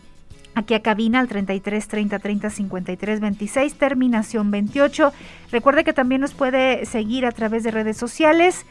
aquí 0.56 0.76
a 0.76 0.82
cabina 0.82 1.20
al 1.20 1.28
33 1.28 1.88
30 1.88 2.20
30 2.20 2.50
53 2.52 3.20
26, 3.20 3.76
terminación 3.76 4.52
28. 4.52 5.12
Recuerde 5.52 5.84
que 5.84 5.94
también 5.94 6.22
nos 6.22 6.36
puede 6.36 6.86
seguir 6.86 7.26
a 7.26 7.32
través 7.32 7.64
de 7.64 7.72
redes 7.72 7.98
sociales, 7.98 8.66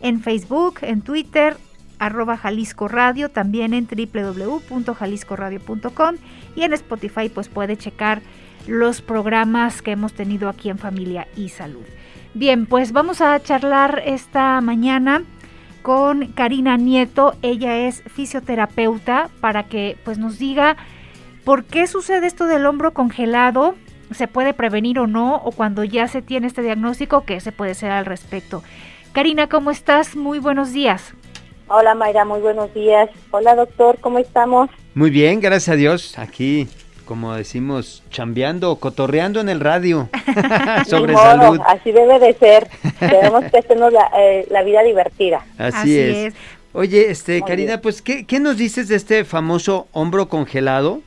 en 0.00 0.20
Facebook, 0.20 0.78
en 0.82 1.02
Twitter, 1.02 1.56
arroba 1.98 2.36
Jalisco 2.36 2.86
Radio, 2.88 3.30
también 3.30 3.72
en 3.74 3.86
www.jaliscoradio.com 3.86 6.16
y 6.54 6.62
en 6.62 6.72
Spotify 6.72 7.28
pues 7.28 7.48
puede 7.48 7.76
checar 7.76 8.22
los 8.66 9.00
programas 9.00 9.82
que 9.82 9.92
hemos 9.92 10.12
tenido 10.12 10.48
aquí 10.48 10.70
en 10.70 10.78
Familia 10.78 11.28
y 11.36 11.50
Salud. 11.50 11.84
Bien, 12.34 12.66
pues 12.66 12.90
vamos 12.92 13.20
a 13.20 13.40
charlar 13.40 14.02
esta 14.04 14.60
mañana 14.60 15.22
con 15.82 16.32
Karina 16.32 16.76
Nieto, 16.76 17.36
ella 17.42 17.86
es 17.86 18.02
fisioterapeuta 18.02 19.30
para 19.40 19.68
que 19.68 19.96
pues 20.04 20.18
nos 20.18 20.38
diga 20.38 20.76
por 21.44 21.64
qué 21.64 21.86
sucede 21.86 22.26
esto 22.26 22.46
del 22.46 22.66
hombro 22.66 22.92
congelado, 22.92 23.76
se 24.10 24.26
puede 24.26 24.52
prevenir 24.52 24.98
o 24.98 25.06
no, 25.06 25.36
o 25.36 25.52
cuando 25.52 25.84
ya 25.84 26.08
se 26.08 26.22
tiene 26.22 26.48
este 26.48 26.62
diagnóstico, 26.62 27.24
qué 27.24 27.38
se 27.40 27.52
puede 27.52 27.70
hacer 27.70 27.92
al 27.92 28.04
respecto. 28.04 28.64
Karina, 29.16 29.48
¿cómo 29.48 29.70
estás? 29.70 30.14
Muy 30.14 30.40
buenos 30.40 30.74
días. 30.74 31.14
Hola 31.68 31.94
Mayra, 31.94 32.26
muy 32.26 32.40
buenos 32.40 32.74
días. 32.74 33.08
Hola 33.30 33.54
doctor, 33.54 33.96
¿cómo 33.98 34.18
estamos? 34.18 34.68
Muy 34.94 35.08
bien, 35.08 35.40
gracias 35.40 35.70
a 35.70 35.76
Dios. 35.76 36.18
Aquí, 36.18 36.68
como 37.06 37.32
decimos, 37.32 38.02
chambeando, 38.10 38.76
cotorreando 38.76 39.40
en 39.40 39.48
el 39.48 39.60
radio 39.60 40.10
sobre 40.86 41.14
salud. 41.14 41.58
Así 41.66 41.92
debe 41.92 42.18
de 42.18 42.34
ser. 42.34 42.68
Debemos 43.00 43.50
que 43.50 43.56
hacernos 43.56 43.90
la, 43.90 44.10
eh, 44.18 44.46
la 44.50 44.62
vida 44.62 44.82
divertida. 44.82 45.46
Así, 45.56 45.98
es. 45.98 46.34
Oye, 46.74 47.10
este, 47.10 47.40
Karina, 47.40 47.80
pues, 47.80 48.02
¿qué, 48.02 48.26
¿qué 48.26 48.38
nos 48.38 48.58
dices 48.58 48.86
de 48.88 48.96
este 48.96 49.24
famoso 49.24 49.88
hombro 49.92 50.28
congelado? 50.28 51.00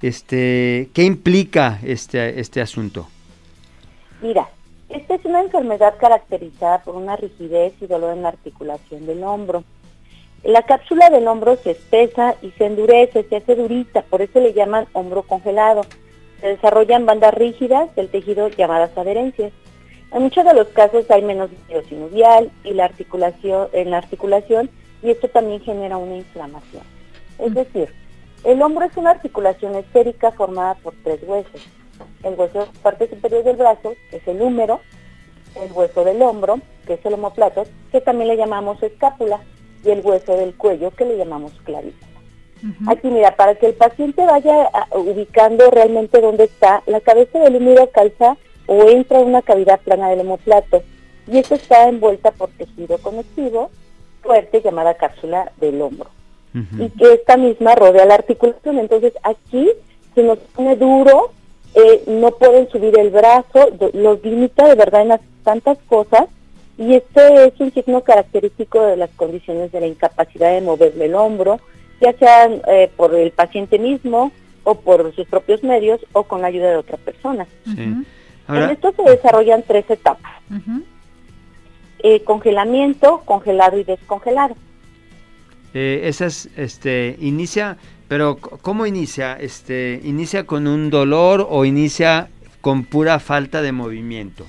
Este, 0.00 0.88
¿qué 0.94 1.04
implica 1.04 1.80
este, 1.82 2.40
este 2.40 2.62
asunto? 2.62 3.08
Mira, 4.22 4.48
esta 4.92 5.14
es 5.14 5.24
una 5.24 5.40
enfermedad 5.40 5.94
caracterizada 5.98 6.82
por 6.82 6.96
una 6.96 7.16
rigidez 7.16 7.72
y 7.80 7.86
dolor 7.86 8.14
en 8.14 8.22
la 8.22 8.28
articulación 8.28 9.06
del 9.06 9.24
hombro. 9.24 9.64
La 10.44 10.62
cápsula 10.62 11.08
del 11.08 11.28
hombro 11.28 11.56
se 11.56 11.70
espesa 11.70 12.34
y 12.42 12.50
se 12.52 12.66
endurece, 12.66 13.24
se 13.24 13.36
hace 13.36 13.54
durita, 13.54 14.02
por 14.02 14.22
eso 14.22 14.40
le 14.40 14.52
llaman 14.52 14.86
hombro 14.92 15.22
congelado. 15.22 15.82
Se 16.40 16.48
desarrollan 16.48 17.06
bandas 17.06 17.32
rígidas 17.32 17.94
del 17.94 18.10
tejido 18.10 18.48
llamadas 18.48 18.96
adherencias. 18.98 19.52
En 20.12 20.22
muchos 20.22 20.44
de 20.44 20.54
los 20.54 20.68
casos 20.68 21.10
hay 21.10 21.22
menos 21.22 21.50
líquido 21.50 21.82
sinovial 21.84 22.50
y 22.64 22.72
la 22.72 22.84
articulación, 22.84 23.68
en 23.72 23.90
la 23.92 23.98
articulación 23.98 24.68
y 25.02 25.10
esto 25.10 25.28
también 25.28 25.60
genera 25.60 25.96
una 25.96 26.16
inflamación. 26.16 26.82
Es 27.38 27.54
decir, 27.54 27.88
el 28.44 28.60
hombro 28.60 28.84
es 28.84 28.96
una 28.96 29.10
articulación 29.10 29.76
esférica 29.76 30.32
formada 30.32 30.74
por 30.74 30.94
tres 31.02 31.20
huesos. 31.26 31.62
El 32.22 32.34
hueso 32.34 32.68
parte 32.82 33.08
superior 33.08 33.44
del 33.44 33.56
brazo, 33.56 33.94
que 34.10 34.16
es 34.16 34.28
el 34.28 34.40
húmero, 34.40 34.80
el 35.62 35.72
hueso 35.72 36.04
del 36.04 36.22
hombro, 36.22 36.60
que 36.86 36.94
es 36.94 37.06
el 37.06 37.14
homoplato, 37.14 37.64
que 37.90 38.00
también 38.00 38.28
le 38.28 38.36
llamamos 38.36 38.82
escápula, 38.82 39.40
y 39.84 39.90
el 39.90 40.00
hueso 40.04 40.36
del 40.36 40.54
cuello 40.54 40.90
que 40.92 41.04
le 41.04 41.16
llamamos 41.16 41.52
clavícula. 41.64 42.12
Aquí 42.86 43.08
mira, 43.08 43.34
para 43.34 43.56
que 43.56 43.66
el 43.66 43.74
paciente 43.74 44.24
vaya 44.24 44.70
ubicando 44.92 45.68
realmente 45.70 46.20
dónde 46.20 46.44
está, 46.44 46.82
la 46.86 47.00
cabeza 47.00 47.40
del 47.40 47.56
húmero 47.56 47.90
calza 47.90 48.36
o 48.66 48.88
entra 48.88 49.18
en 49.18 49.26
una 49.26 49.42
cavidad 49.42 49.80
plana 49.80 50.08
del 50.10 50.20
homoplato 50.20 50.82
y 51.26 51.38
esto 51.38 51.56
está 51.56 51.88
envuelta 51.88 52.30
por 52.30 52.50
tejido 52.50 52.98
conectivo 52.98 53.70
fuerte 54.22 54.62
llamada 54.62 54.94
cápsula 54.94 55.50
del 55.56 55.82
hombro 55.82 56.08
y 56.54 56.90
que 56.90 57.14
esta 57.14 57.36
misma 57.36 57.74
rodea 57.74 58.04
la 58.04 58.14
articulación. 58.14 58.78
Entonces 58.78 59.14
aquí 59.22 59.68
se 60.14 60.22
nos 60.22 60.38
pone 60.38 60.76
duro, 60.76 61.32
eh, 61.74 62.04
no 62.06 62.30
pueden 62.32 62.68
subir 62.70 62.98
el 62.98 63.10
brazo, 63.10 63.68
los 63.94 64.22
limita 64.22 64.68
de 64.68 64.74
verdad 64.74 65.02
en 65.02 65.20
tantas 65.42 65.78
cosas 65.86 66.26
y 66.78 66.94
este 66.94 67.46
es 67.46 67.60
un 67.60 67.72
signo 67.72 68.02
característico 68.02 68.82
de 68.82 68.96
las 68.96 69.10
condiciones 69.10 69.72
de 69.72 69.80
la 69.80 69.86
incapacidad 69.86 70.52
de 70.52 70.60
moverle 70.60 71.06
el 71.06 71.14
hombro, 71.14 71.60
ya 72.00 72.12
sea 72.14 72.46
eh, 72.46 72.90
por 72.96 73.14
el 73.14 73.30
paciente 73.30 73.78
mismo 73.78 74.32
o 74.64 74.74
por 74.74 75.14
sus 75.14 75.26
propios 75.26 75.62
medios 75.62 76.00
o 76.12 76.24
con 76.24 76.42
la 76.42 76.48
ayuda 76.48 76.70
de 76.70 76.76
otra 76.76 76.96
persona. 76.96 77.46
En 77.66 78.04
esto 78.48 78.92
se 78.96 79.02
desarrollan 79.02 79.62
tres 79.66 79.88
etapas. 79.88 80.32
Eh, 82.00 82.22
congelamiento, 82.24 83.22
congelado 83.24 83.78
y 83.78 83.84
descongelado. 83.84 84.56
Eh, 85.74 86.02
esas, 86.04 86.48
este, 86.56 87.16
inicia, 87.20 87.78
pero 88.12 88.36
¿cómo 88.36 88.84
inicia? 88.84 89.38
Este, 89.40 89.98
¿Inicia 90.04 90.44
con 90.44 90.66
un 90.66 90.90
dolor 90.90 91.46
o 91.48 91.64
inicia 91.64 92.28
con 92.60 92.84
pura 92.84 93.18
falta 93.20 93.62
de 93.62 93.72
movimiento? 93.72 94.44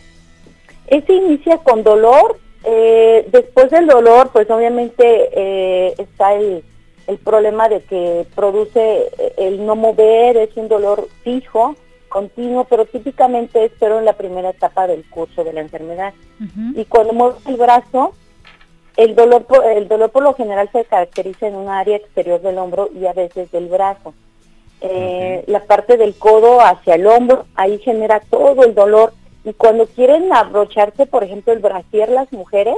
Ese 0.88 1.14
inicia 1.14 1.60
con 1.60 1.82
dolor, 1.82 2.38
eh, 2.66 3.26
después 3.32 3.72
del 3.72 3.88
dolor, 3.88 4.32
pues 4.34 4.50
obviamente 4.50 5.30
eh, 5.34 5.94
está 5.98 6.34
el, 6.34 6.62
el, 7.08 7.18
problema 7.20 7.70
de 7.70 7.82
que 7.84 8.26
produce 8.36 9.10
el 9.38 9.66
no 9.66 9.78
mover, 9.78 10.36
es 10.36 10.50
un 10.58 10.68
dolor 10.68 11.08
fijo, 11.24 11.78
continuo, 12.10 12.66
pero 12.66 12.84
típicamente 12.84 13.64
es 13.64 13.72
pero 13.80 13.98
en 13.98 14.04
la 14.04 14.18
primera 14.18 14.50
etapa 14.50 14.88
del 14.88 15.10
curso 15.10 15.46
de 15.46 15.54
la 15.54 15.62
enfermedad. 15.62 16.14
Y 16.76 16.84
cuando 16.84 17.14
mueve 17.14 17.38
el 17.48 17.56
brazo, 17.56 18.14
el 18.98 19.16
dolor, 19.16 19.46
por, 19.46 19.66
el 19.66 19.88
dolor 19.88 20.12
por 20.12 20.24
lo 20.24 20.34
general 20.34 20.70
se 20.72 20.86
caracteriza 20.86 21.48
en 21.48 21.56
un 21.56 21.70
área 21.70 21.98
exterior 21.98 22.42
del 22.42 22.58
hombro 22.58 22.90
y 22.94 23.06
a 23.06 23.14
veces 23.14 23.52
del 23.52 23.68
brazo. 23.68 24.14
Eh, 24.82 25.44
la 25.48 25.62
parte 25.62 25.98
del 25.98 26.16
codo 26.16 26.62
hacia 26.62 26.96
el 26.96 27.08
hombro, 27.08 27.46
ahí 27.56 27.80
genera 27.80 28.20
todo 28.20 28.64
el 28.64 28.76
dolor 28.76 29.14
y 29.46 29.54
cuando 29.54 29.88
quieren 29.88 30.32
abrocharse, 30.32 31.06
por 31.06 31.24
ejemplo, 31.24 31.52
el 31.52 31.60
brasier 31.60 32.10
las 32.10 32.32
mujeres, 32.32 32.76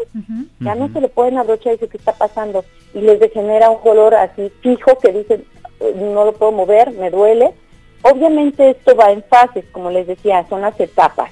ya 0.60 0.74
no 0.74 0.92
se 0.92 1.00
le 1.00 1.10
pueden 1.10 1.38
abrochar 1.38 1.74
y 1.74 1.76
decir 1.76 1.90
qué 1.90 1.98
está 1.98 2.14
pasando. 2.14 2.66
Y 2.94 3.02
les 3.02 3.20
genera 3.32 3.70
un 3.70 3.84
dolor 3.84 4.16
así 4.16 4.52
fijo 4.62 4.98
que 4.98 5.12
dicen, 5.12 5.46
eh, 5.80 5.94
no 5.96 6.26
lo 6.26 6.34
puedo 6.34 6.52
mover, 6.52 6.92
me 6.92 7.12
duele. 7.12 7.54
Obviamente 8.02 8.72
esto 8.72 8.96
va 8.96 9.12
en 9.12 9.24
fases, 9.24 9.66
como 9.72 9.92
les 9.92 10.08
decía, 10.08 10.46
son 10.50 10.62
las 10.62 10.80
etapas. 10.80 11.32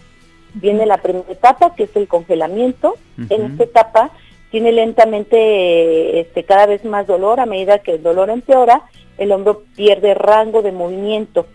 Viene 0.53 0.85
la 0.85 0.97
primera 0.97 1.31
etapa, 1.31 1.73
que 1.73 1.83
es 1.83 1.95
el 1.95 2.07
congelamiento. 2.07 2.95
En 3.29 3.45
esta 3.45 3.63
etapa 3.63 4.11
tiene 4.53 4.71
lentamente 4.71 6.19
este, 6.19 6.43
cada 6.43 6.67
vez 6.67 6.85
más 6.85 7.07
dolor. 7.07 7.39
A 7.39 7.47
medida 7.47 7.79
que 7.79 7.93
el 7.93 8.03
dolor 8.03 8.29
empeora, 8.29 8.83
el 9.17 9.31
hombro 9.31 9.63
pierde 9.75 10.13
rango 10.13 10.61
de 10.61 10.71
movimiento. 10.71 11.47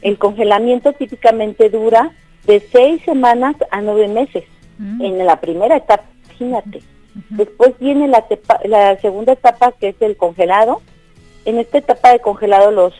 El 0.00 0.16
congelamiento 0.16 0.92
típicamente 0.92 1.70
dura 1.70 2.12
de 2.46 2.60
seis 2.60 3.02
semanas 3.04 3.56
a 3.72 3.80
nueve 3.80 4.06
meses. 4.06 4.44
Mm. 4.78 5.02
En 5.02 5.26
la 5.26 5.40
primera 5.40 5.76
etapa, 5.76 6.04
imagínate. 6.28 6.82
Después 7.30 7.76
viene 7.80 8.06
la, 8.06 8.24
la 8.62 8.96
segunda 9.00 9.32
etapa 9.32 9.72
que 9.72 9.88
es 9.88 9.96
el 9.98 10.16
congelado. 10.16 10.82
En 11.46 11.58
esta 11.58 11.78
etapa 11.78 12.12
de 12.12 12.20
congelado 12.20 12.70
los 12.70 12.94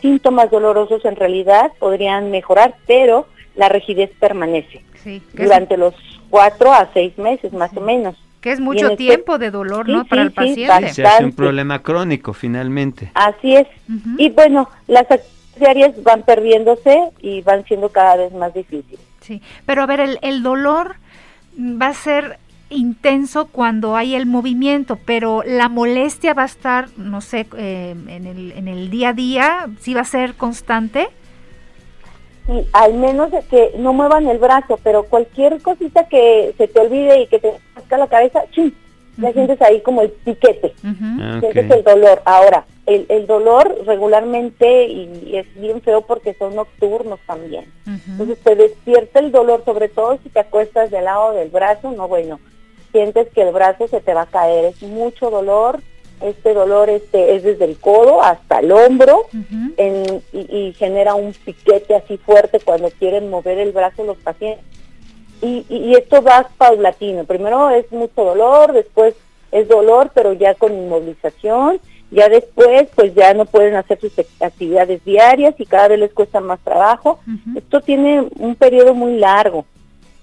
síntomas 0.00 0.50
dolorosos 0.50 1.04
en 1.04 1.14
realidad 1.14 1.70
podrían 1.78 2.32
mejorar, 2.32 2.74
pero 2.88 3.28
la 3.54 3.68
rigidez 3.68 4.10
permanece 4.18 4.82
durante 5.34 5.76
los 5.76 5.94
cuatro 6.30 6.72
a 6.72 6.92
seis 6.92 7.16
meses 7.16 7.52
más 7.52 7.70
o 7.76 7.80
menos. 7.80 8.16
Que 8.42 8.52
es 8.52 8.60
mucho 8.60 8.86
este 8.86 8.96
tiempo 8.96 9.38
de 9.38 9.50
dolor, 9.50 9.88
¿no? 9.88 10.04
Para 10.04 10.22
el 10.22 10.32
paciente. 10.32 10.92
Se 10.92 11.06
hace 11.06 11.24
un 11.24 11.32
problema 11.32 11.78
crónico 11.78 12.34
finalmente. 12.34 13.10
Así 13.14 13.56
es. 13.56 13.66
Y 14.18 14.28
bueno, 14.30 14.68
las 14.88 15.06
diarias 15.58 16.02
van 16.02 16.22
perdiéndose 16.24 17.10
y 17.20 17.40
van 17.40 17.64
siendo 17.64 17.88
cada 17.88 18.16
vez 18.16 18.32
más 18.34 18.52
difíciles. 18.52 19.00
Sí, 19.20 19.40
pero 19.64 19.82
a 19.82 19.86
ver, 19.86 20.00
el, 20.00 20.18
el 20.22 20.42
dolor 20.42 20.96
va 21.56 21.86
a 21.86 21.94
ser 21.94 22.38
intenso 22.68 23.46
cuando 23.46 23.96
hay 23.96 24.14
el 24.14 24.26
movimiento, 24.26 24.98
pero 25.04 25.42
la 25.46 25.68
molestia 25.68 26.34
va 26.34 26.42
a 26.42 26.46
estar, 26.46 26.88
no 26.96 27.20
sé, 27.20 27.46
eh, 27.56 27.94
en, 28.08 28.26
el, 28.26 28.52
en 28.52 28.68
el 28.68 28.90
día 28.90 29.10
a 29.10 29.12
día, 29.12 29.66
¿sí 29.80 29.94
va 29.94 30.00
a 30.00 30.04
ser 30.04 30.34
constante? 30.34 31.08
Y 32.48 32.66
al 32.72 32.94
menos 32.94 33.30
de 33.30 33.40
que 33.42 33.72
no 33.78 33.92
muevan 33.92 34.26
el 34.28 34.38
brazo, 34.38 34.78
pero 34.82 35.04
cualquier 35.04 35.60
cosita 35.62 36.08
que 36.08 36.54
se 36.58 36.68
te 36.68 36.80
olvide 36.80 37.20
y 37.20 37.26
que 37.28 37.38
te 37.38 37.52
saca 37.74 37.98
la 37.98 38.06
cabeza, 38.08 38.42
¡chum! 38.50 38.72
ya 39.18 39.32
sientes 39.32 39.60
ahí 39.62 39.80
como 39.82 40.02
el 40.02 40.10
piquete, 40.10 40.72
Ah, 40.84 41.38
sientes 41.40 41.70
el 41.70 41.84
dolor. 41.84 42.22
Ahora, 42.24 42.64
el, 42.86 43.04
el 43.10 43.26
dolor 43.26 43.76
regularmente, 43.86 44.86
y 44.86 45.36
es 45.36 45.46
bien 45.54 45.80
feo 45.82 46.00
porque 46.00 46.34
son 46.34 46.56
nocturnos 46.56 47.20
también, 47.26 47.66
entonces 48.08 48.38
te 48.42 48.56
despierta 48.56 49.20
el 49.20 49.30
dolor, 49.30 49.62
sobre 49.64 49.88
todo 49.88 50.18
si 50.22 50.28
te 50.30 50.40
acuestas 50.40 50.90
del 50.90 51.04
lado 51.04 51.32
del 51.34 51.50
brazo, 51.50 51.92
no 51.92 52.08
bueno, 52.08 52.40
sientes 52.90 53.28
que 53.34 53.42
el 53.42 53.52
brazo 53.52 53.86
se 53.86 54.00
te 54.00 54.14
va 54.14 54.22
a 54.22 54.26
caer, 54.26 54.64
es 54.66 54.82
mucho 54.82 55.30
dolor, 55.30 55.80
este 56.24 56.54
dolor 56.54 56.88
este 56.90 57.34
es 57.34 57.42
desde 57.42 57.64
el 57.64 57.78
codo 57.78 58.22
hasta 58.22 58.58
el 58.60 58.72
hombro 58.72 59.26
en- 59.76 60.22
y, 60.32 60.56
y 60.56 60.72
genera 60.74 61.14
un 61.14 61.32
piquete 61.32 61.94
así 61.94 62.16
fuerte 62.18 62.60
cuando 62.60 62.90
quieren 62.90 63.30
mover 63.30 63.58
el 63.58 63.72
brazo 63.72 64.04
los 64.04 64.16
pacientes. 64.18 64.64
Y, 65.40 65.64
y- 65.68 65.76
y 65.90 65.94
esto 65.94 66.22
va 66.22 66.48
paulatino, 66.56 67.24
primero 67.24 67.70
es 67.70 67.90
mucho 67.90 68.22
dolor, 68.24 68.72
después 68.72 69.14
es 69.50 69.68
dolor 69.68 70.10
pero 70.14 70.32
ya 70.32 70.54
con 70.54 70.72
inmovilización, 70.72 71.80
ya 72.10 72.28
después 72.28 72.88
pues 72.94 73.14
ya 73.14 73.34
no 73.34 73.44
pueden 73.46 73.74
hacer 73.74 73.98
sus 74.00 74.12
actividades 74.40 75.04
diarias 75.04 75.54
y 75.58 75.66
cada 75.66 75.88
vez 75.88 75.98
les 75.98 76.12
cuesta 76.12 76.40
más 76.40 76.60
trabajo. 76.60 77.18
Esto 77.56 77.80
tiene 77.80 78.26
un 78.38 78.54
periodo 78.54 78.94
muy 78.94 79.16
largo. 79.18 79.64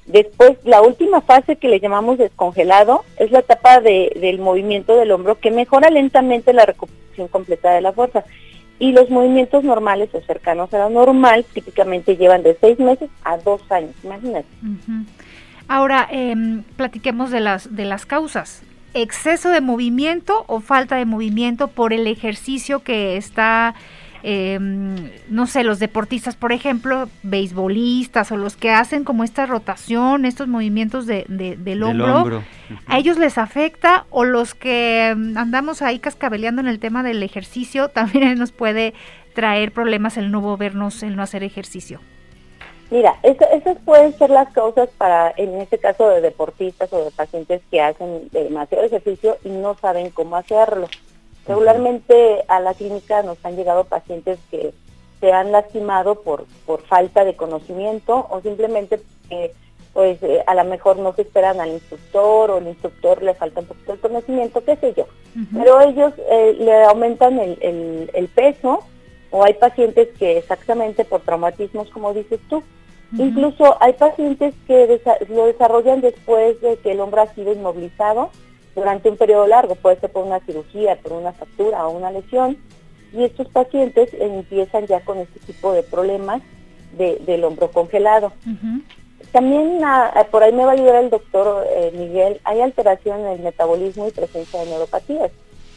Después, 0.09 0.57
la 0.63 0.81
última 0.81 1.21
fase 1.21 1.55
que 1.57 1.69
le 1.69 1.79
llamamos 1.79 2.17
descongelado 2.17 3.05
es 3.17 3.31
la 3.31 3.39
etapa 3.39 3.79
de- 3.79 4.11
del 4.19 4.39
movimiento 4.39 4.95
del 4.97 5.11
hombro 5.11 5.39
que 5.39 5.51
mejora 5.51 5.89
lentamente 5.91 6.51
la 6.51 6.65
recuperación 6.65 7.27
completa 7.27 7.71
de 7.71 7.81
la 7.81 7.93
fuerza. 7.93 8.23
Y 8.79 8.91
los 8.91 9.09
movimientos 9.09 9.63
normales 9.63 10.09
o 10.13 10.21
cercanos 10.21 10.73
a 10.73 10.79
la 10.79 10.89
normal 10.89 11.45
típicamente 11.53 12.17
llevan 12.17 12.41
de 12.43 12.57
seis 12.59 12.79
meses 12.79 13.09
a 13.23 13.37
dos 13.37 13.61
años, 13.71 13.91
imagínate. 14.03 14.47
Ahora, 15.67 16.07
em, 16.09 16.63
platiquemos 16.75 17.29
de 17.29 17.41
las, 17.41 17.75
de 17.75 17.85
las 17.85 18.05
causas. 18.05 18.63
¿Exceso 18.95 19.49
de 19.51 19.61
movimiento 19.61 20.43
o 20.47 20.61
falta 20.61 20.95
de 20.95 21.05
movimiento 21.05 21.67
por 21.67 21.93
el 21.93 22.07
ejercicio 22.07 22.79
que 22.79 23.17
está, 23.17 23.75
em, 24.23 25.09
no 25.29 25.47
sé, 25.47 25.63
los 25.63 25.79
deportistas, 25.79 26.35
por 26.35 26.51
ejemplo, 26.51 27.09
beisbolistas 27.23 28.31
o 28.31 28.37
los 28.37 28.55
que 28.55 28.71
hacen 28.71 29.03
como 29.03 29.23
esta 29.23 29.45
rotación, 29.45 30.25
estos 30.25 30.47
movimientos 30.47 31.05
de, 31.05 31.25
de- 31.27 31.55
del 31.55 31.57
Del 31.57 31.83
hombro? 31.83 32.15
hombro. 32.17 32.43
¿A 32.87 32.97
ellos 32.97 33.17
les 33.17 33.37
afecta 33.37 34.05
o 34.09 34.23
los 34.25 34.55
que 34.55 35.13
mm, 35.17 35.37
andamos 35.37 35.81
ahí 35.81 35.99
cascabeleando 35.99 36.61
en 36.61 36.67
el 36.67 36.79
tema 36.79 37.03
del 37.03 37.21
ejercicio 37.23 37.89
también 37.89 38.37
nos 38.37 38.51
puede 38.51 38.93
traer 39.33 39.71
problemas 39.71 40.17
el 40.17 40.31
no 40.31 40.41
movernos, 40.41 41.01
el 41.03 41.15
no 41.15 41.23
hacer 41.23 41.43
ejercicio? 41.43 41.99
Mira, 42.91 43.15
esa- 43.21 43.45
esas 43.45 43.77
pueden 43.85 44.17
ser 44.17 44.31
las 44.31 44.51
causas 44.51 44.89
para, 44.97 45.31
en 45.37 45.61
este 45.61 45.77
caso, 45.77 46.09
de 46.09 46.21
deportistas 46.21 46.91
o 46.91 47.05
de 47.05 47.11
pacientes 47.11 47.61
que 47.69 47.79
hacen 47.81 48.29
demasiado 48.31 48.83
ejercicio 48.83 49.37
y 49.45 49.49
no 49.49 49.75
saben 49.79 50.09
cómo 50.09 50.35
hacerlo. 50.35 50.87
Regularmente 51.49 52.43
a 52.47 52.59
la 52.59 52.73
clínica 52.73 53.23
nos 53.23 53.43
han 53.43 53.55
llegado 53.55 53.83
pacientes 53.85 54.39
que 54.51 54.73
se 55.19 55.31
han 55.33 55.51
lastimado 55.51 56.21
por, 56.21 56.45
por 56.65 56.81
falta 56.83 57.25
de 57.25 57.35
conocimiento 57.35 58.27
o 58.29 58.39
simplemente 58.41 58.99
pues 59.93 60.21
eh, 60.23 60.43
a 60.45 60.53
lo 60.55 60.63
mejor 60.65 60.97
no 60.97 61.13
se 61.13 61.23
esperan 61.23 61.59
al 61.59 61.69
instructor 61.71 62.51
o 62.51 62.57
el 62.59 62.67
instructor 62.67 63.21
le 63.23 63.33
falta 63.33 63.61
un 63.61 63.65
poquito 63.65 63.93
el 63.93 63.99
conocimiento, 63.99 64.63
qué 64.63 64.75
sé 64.77 64.93
yo. 64.95 65.07
Pero 65.53 65.81
ellos 65.81 66.13
eh, 66.29 66.55
le 66.59 66.83
aumentan 66.85 67.39
el, 67.39 67.57
el- 67.61 68.11
el 68.13 68.27
peso 68.27 68.79
o 69.31 69.43
hay 69.43 69.53
pacientes 69.53 70.09
que 70.17 70.37
exactamente 70.37 71.03
por 71.05 71.21
traumatismos, 71.21 71.89
como 71.89 72.13
dices 72.13 72.39
tú, 72.49 72.63
Incluso 73.17 73.75
hay 73.81 73.93
pacientes 73.93 74.53
que 74.67 74.87
desa- 74.87 75.17
lo 75.29 75.47
desarrollan 75.47 75.99
después 75.99 76.61
de 76.61 76.77
que 76.77 76.91
el 76.91 76.99
hombro 76.99 77.21
ha 77.23 77.33
sido 77.33 77.51
inmovilizado 77.51 78.29
durante 78.75 79.09
un 79.09 79.17
periodo 79.17 79.47
largo, 79.47 79.75
puede 79.75 79.99
ser 79.99 80.11
por 80.11 80.25
una 80.25 80.39
cirugía, 80.41 80.95
por 80.97 81.13
una 81.13 81.31
fractura 81.33 81.87
o 81.87 81.91
una 81.97 82.11
lesión, 82.11 82.57
y 83.13 83.23
estos 83.23 83.47
pacientes 83.49 84.13
empiezan 84.13 84.85
ya 84.87 84.99
con 85.01 85.17
este 85.17 85.39
tipo 85.41 85.73
de 85.73 85.83
problemas 85.83 86.41
de- 86.97 87.17
del 87.25 87.43
hombro 87.43 87.71
congelado. 87.71 88.31
También 89.31 89.79
ah, 89.83 90.11
ah, 90.15 90.23
por 90.31 90.43
ahí 90.43 90.51
me 90.53 90.63
va 90.65 90.71
a 90.71 90.73
ayudar 90.73 91.03
el 91.03 91.09
doctor 91.09 91.65
eh, 91.69 91.91
Miguel, 91.93 92.39
hay 92.45 92.61
alteración 92.61 93.19
en 93.21 93.27
el 93.27 93.39
metabolismo 93.39 94.07
y 94.07 94.11
presencia 94.11 94.59
de 94.61 94.67
neuropatías. 94.67 95.31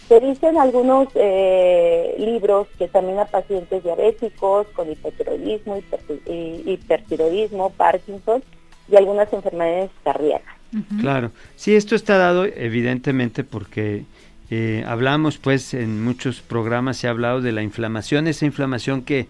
Se 0.09 0.21
dicen 0.21 0.59
algunos 0.59 1.09
eh, 1.15 2.15
libros 2.19 2.67
que 2.79 2.89
también 2.89 3.19
a 3.19 3.25
pacientes 3.27 3.83
diabéticos 3.83 4.67
con 4.69 4.91
hipotiroidismo, 4.91 5.77
hiperti- 5.77 6.21
y- 6.27 6.71
hipertiroidismo, 6.73 7.71
Parkinson 7.71 8.43
y 8.91 8.97
algunas 8.97 9.33
enfermedades 9.33 9.91
cardíacas. 10.05 10.55
Claro, 11.01 11.33
sí, 11.57 11.75
esto 11.75 11.95
está 11.95 12.17
dado 12.17 12.47
evidentemente 12.47 13.45
porque 13.45 14.05
eh, 14.51 14.85
hablamos 14.87 15.39
pues 15.39 15.75
en 15.75 16.03
muchos 16.03 16.41
programas 16.41 16.97
se 16.97 17.09
ha 17.09 17.11
hablado 17.11 17.41
de 17.41 17.53
la 17.53 17.63
inflamación, 17.63 18.27
esa 18.27 18.47
inflamación 18.47 19.03
que, 19.03 19.27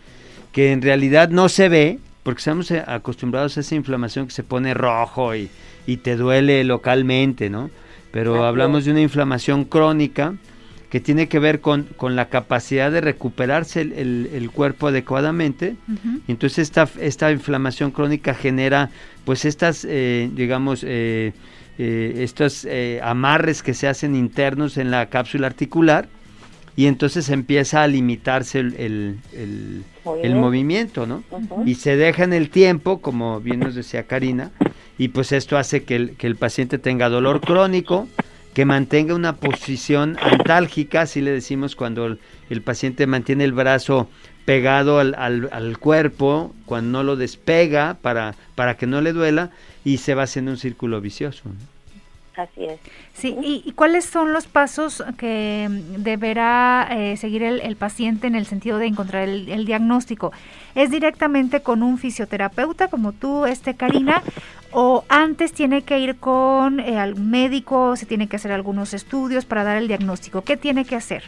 que 0.52 0.72
en 0.72 0.83
realidad 0.83 1.31
no 1.31 1.48
se 1.48 1.68
ve, 1.68 1.98
porque 2.22 2.38
estamos 2.38 2.70
eh, 2.70 2.83
acostumbrados 2.87 3.57
a 3.57 3.61
esa 3.61 3.74
inflamación 3.74 4.26
que 4.26 4.33
se 4.33 4.44
pone 4.44 4.72
rojo 4.74 5.35
y, 5.35 5.50
y 5.87 5.98
te 5.98 6.16
duele 6.16 6.62
localmente, 6.64 7.50
¿no? 7.50 7.70
Pero 8.12 8.44
hablamos 8.44 8.85
de 8.85 8.90
una 8.90 9.00
inflamación 9.00 9.64
crónica 9.64 10.35
que 10.92 11.00
tiene 11.00 11.26
que 11.26 11.38
ver 11.38 11.62
con, 11.62 11.85
con 11.96 12.16
la 12.16 12.26
capacidad 12.28 12.92
de 12.92 13.00
recuperarse 13.00 13.81
el, 13.81 13.92
el- 13.94 14.28
el 14.35 14.50
cuerpo 14.50 14.88
adecuadamente. 14.88 15.76
Entonces 16.28 16.59
esta, 16.59 16.87
esta 17.00 17.33
inflamación 17.33 17.92
crónica 17.92 18.35
genera 18.35 18.90
pues 19.24 19.46
estas, 19.46 19.87
eh, 19.88 20.28
digamos, 20.35 20.85
eh, 20.87 21.33
eh, 21.78 22.16
estos 22.18 22.66
eh, 22.66 23.00
amarres 23.02 23.62
que 23.62 23.72
se 23.72 23.88
hacen 23.88 24.14
internos 24.14 24.76
en 24.76 24.90
la 24.90 25.07
cápsula 25.07 25.46
articular 25.46 26.11
y 26.76 26.85
entonces 26.85 27.31
empieza 27.31 27.83
a 27.83 27.87
limitarse 27.87 28.59
el, 28.59 28.74
el- 28.76 29.16
el- 29.33 29.85
el 30.26 30.35
movimiento, 30.35 31.07
¿no? 31.07 31.22
Y 31.66 31.76
se 31.76 31.96
deja 31.96 32.24
en 32.24 32.35
el 32.35 32.50
tiempo, 32.50 33.00
como 33.00 33.40
bien 33.40 33.61
nos 33.61 33.74
decía 33.74 34.02
Karina, 34.02 34.50
y 34.98 35.09
pues 35.09 35.33
esto 35.33 35.57
hace 35.57 35.85
que 35.85 35.96
el, 35.96 36.16
que 36.16 36.26
el 36.26 36.37
paciente 36.37 36.76
tenga 36.78 37.09
dolor 37.09 37.40
crónico, 37.40 38.09
que 38.54 38.64
mantenga 38.64 39.14
una 39.14 39.36
posición 39.36 40.16
antálgica, 40.20 41.02
así 41.02 41.20
le 41.20 41.30
decimos 41.30 41.74
cuando 41.76 42.06
el, 42.06 42.18
el 42.50 42.62
paciente 42.62 43.06
mantiene 43.06 43.44
el 43.44 43.52
brazo 43.52 44.08
pegado 44.44 44.98
al, 44.98 45.14
al- 45.16 45.48
al 45.52 45.78
cuerpo, 45.78 46.52
cuando 46.66 46.98
no 46.98 47.04
lo 47.04 47.16
despega 47.16 47.96
para, 48.02 48.34
para 48.54 48.76
que 48.76 48.86
no 48.86 49.00
le 49.00 49.12
duela, 49.12 49.50
y 49.84 49.98
se 49.98 50.14
va 50.14 50.24
haciendo 50.24 50.50
un 50.50 50.56
círculo 50.58 51.00
vicioso. 51.00 51.42
¿no? 51.44 51.54
Así 52.42 52.64
es. 52.64 52.80
Sí, 53.14 53.36
¿y, 53.42 53.62
y 53.64 53.72
cuáles 53.72 54.06
son 54.06 54.32
los 54.32 54.46
pasos 54.46 55.04
que 55.18 55.68
deberá 55.98 56.88
eh, 56.90 57.16
seguir 57.18 57.42
el, 57.42 57.60
el 57.60 57.76
paciente 57.76 58.26
en 58.26 58.34
el 58.34 58.46
sentido 58.46 58.78
de 58.78 58.86
encontrar 58.86 59.28
el, 59.28 59.48
el 59.50 59.64
diagnóstico? 59.66 60.32
¿Es 60.74 60.90
directamente 60.90 61.60
con 61.60 61.82
un 61.82 61.98
fisioterapeuta 61.98 62.88
como 62.88 63.12
tú, 63.12 63.44
este 63.44 63.74
Karina, 63.74 64.22
o 64.72 65.04
antes 65.08 65.52
tiene 65.52 65.82
que 65.82 65.98
ir 65.98 66.18
con 66.18 66.80
eh, 66.80 66.98
algún 66.98 67.30
médico, 67.30 67.96
se 67.96 68.06
tiene 68.06 68.28
que 68.28 68.37
hacer 68.37 68.52
algunos 68.52 68.94
estudios 68.94 69.44
para 69.44 69.64
dar 69.64 69.76
el 69.76 69.88
diagnóstico? 69.88 70.42
¿Qué 70.42 70.56
tiene 70.56 70.85
que 70.85 70.96
hacer? 70.96 71.24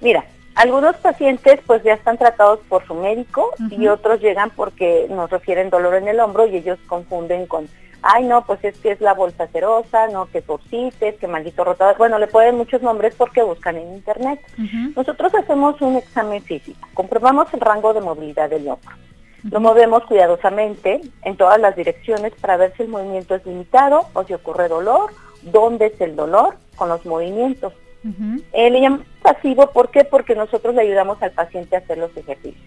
Mira, 0.00 0.24
algunos 0.54 0.96
pacientes 0.96 1.60
pues 1.66 1.82
ya 1.82 1.94
están 1.94 2.18
tratados 2.18 2.60
por 2.68 2.86
su 2.86 2.94
médico 2.94 3.50
y 3.70 3.86
otros 3.86 4.20
llegan 4.20 4.50
porque 4.50 5.06
nos 5.08 5.30
refieren 5.30 5.70
dolor 5.70 5.94
en 5.94 6.08
el 6.08 6.20
hombro 6.20 6.46
y 6.46 6.56
ellos 6.56 6.78
confunden 6.86 7.46
con, 7.46 7.68
ay 8.02 8.24
no, 8.24 8.44
pues 8.44 8.62
es 8.64 8.76
que 8.78 8.92
es 8.92 9.00
la 9.00 9.14
bolsa 9.14 9.46
cerosa, 9.48 10.08
no, 10.08 10.26
que 10.26 10.42
forcites, 10.42 11.16
que 11.16 11.26
maldito 11.28 11.64
rotador. 11.64 11.96
Bueno, 11.98 12.18
le 12.18 12.26
ponen 12.26 12.56
muchos 12.56 12.82
nombres 12.82 13.14
porque 13.14 13.42
buscan 13.42 13.76
en 13.76 13.94
internet. 13.94 14.40
Nosotros 14.96 15.34
hacemos 15.34 15.80
un 15.80 15.96
examen 15.96 16.42
físico, 16.42 16.88
comprobamos 16.94 17.52
el 17.54 17.60
rango 17.60 17.94
de 17.94 18.00
movilidad 18.00 18.50
del 18.50 18.68
hombro. 18.68 18.90
Lo 19.44 19.60
movemos 19.60 20.04
cuidadosamente 20.04 21.00
en 21.22 21.36
todas 21.36 21.60
las 21.60 21.76
direcciones 21.76 22.32
para 22.40 22.56
ver 22.56 22.74
si 22.76 22.82
el 22.82 22.88
movimiento 22.88 23.34
es 23.34 23.44
limitado 23.46 24.06
o 24.12 24.24
si 24.24 24.34
ocurre 24.34 24.68
dolor, 24.68 25.12
dónde 25.42 25.86
es 25.86 26.00
el 26.00 26.16
dolor 26.16 26.56
con 26.76 26.88
los 26.88 27.04
movimientos. 27.06 27.72
Eh, 28.52 28.70
le 28.70 28.80
llamamos 28.80 29.06
pasivo, 29.22 29.70
¿por 29.70 29.90
qué? 29.90 30.04
Porque 30.04 30.34
nosotros 30.34 30.74
le 30.74 30.82
ayudamos 30.82 31.22
al 31.22 31.32
paciente 31.32 31.76
a 31.76 31.80
hacer 31.80 31.98
los 31.98 32.16
ejercicios. 32.16 32.64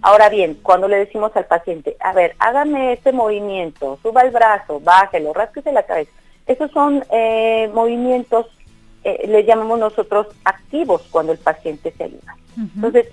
Ahora 0.00 0.28
bien, 0.28 0.58
cuando 0.62 0.88
le 0.88 0.96
decimos 0.96 1.30
al 1.36 1.46
paciente, 1.46 1.96
a 2.00 2.12
ver, 2.12 2.34
hágame 2.40 2.92
este 2.92 3.12
movimiento, 3.12 3.98
suba 4.02 4.22
el 4.22 4.32
brazo, 4.32 4.80
bájelo, 4.80 5.32
rásquese 5.32 5.70
la 5.70 5.84
cabeza. 5.84 6.10
Esos 6.46 6.72
son 6.72 7.04
eh, 7.10 7.70
movimientos, 7.72 8.46
eh, 9.04 9.26
le 9.28 9.44
llamamos 9.44 9.78
nosotros 9.78 10.26
activos 10.44 11.02
cuando 11.12 11.30
el 11.30 11.38
paciente 11.38 11.92
se 11.96 12.04
ayuda. 12.04 12.36
Entonces, 12.56 13.08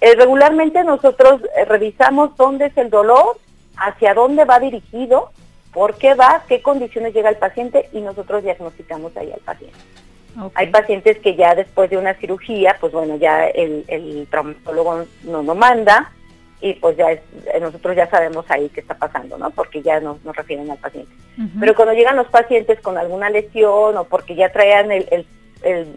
eh, 0.00 0.14
regularmente 0.14 0.82
nosotros 0.84 1.40
eh, 1.56 1.64
revisamos 1.64 2.36
dónde 2.36 2.66
es 2.66 2.76
el 2.76 2.90
dolor, 2.90 3.38
hacia 3.76 4.14
dónde 4.14 4.44
va 4.44 4.58
dirigido, 4.58 5.30
por 5.72 5.96
qué 5.96 6.14
va, 6.14 6.44
qué 6.48 6.62
condiciones 6.62 7.14
llega 7.14 7.28
el 7.28 7.36
paciente 7.36 7.88
y 7.92 8.00
nosotros 8.00 8.42
diagnosticamos 8.42 9.16
ahí 9.16 9.30
al 9.32 9.40
paciente. 9.40 9.78
Hay 10.54 10.66
pacientes 10.66 11.18
que 11.18 11.34
ya 11.34 11.54
después 11.54 11.88
de 11.88 11.96
una 11.96 12.14
cirugía, 12.14 12.76
pues 12.78 12.92
bueno, 12.92 13.16
ya 13.16 13.46
el, 13.46 13.84
el 13.88 14.26
traumatólogo 14.30 15.04
nos 15.24 15.44
lo 15.44 15.54
manda 15.54 16.12
y 16.60 16.74
pues 16.74 16.96
ya 16.96 17.10
es, 17.12 17.20
eh, 17.52 17.60
nosotros 17.60 17.96
ya 17.96 18.08
sabemos 18.08 18.44
ahí 18.48 18.68
qué 18.70 18.80
está 18.80 18.94
pasando, 18.94 19.36
¿no? 19.36 19.50
Porque 19.50 19.82
ya 19.82 20.00
nos, 20.00 20.22
nos 20.24 20.34
refieren 20.34 20.70
al 20.70 20.78
paciente. 20.78 21.12
Pero 21.60 21.74
cuando 21.74 21.92
llegan 21.92 22.16
los 22.16 22.28
pacientes 22.28 22.80
con 22.80 22.96
alguna 22.96 23.28
lesión 23.28 23.96
o 23.96 24.04
porque 24.04 24.34
ya 24.34 24.50
traían 24.50 24.90
el, 24.90 25.06
el, 25.10 25.26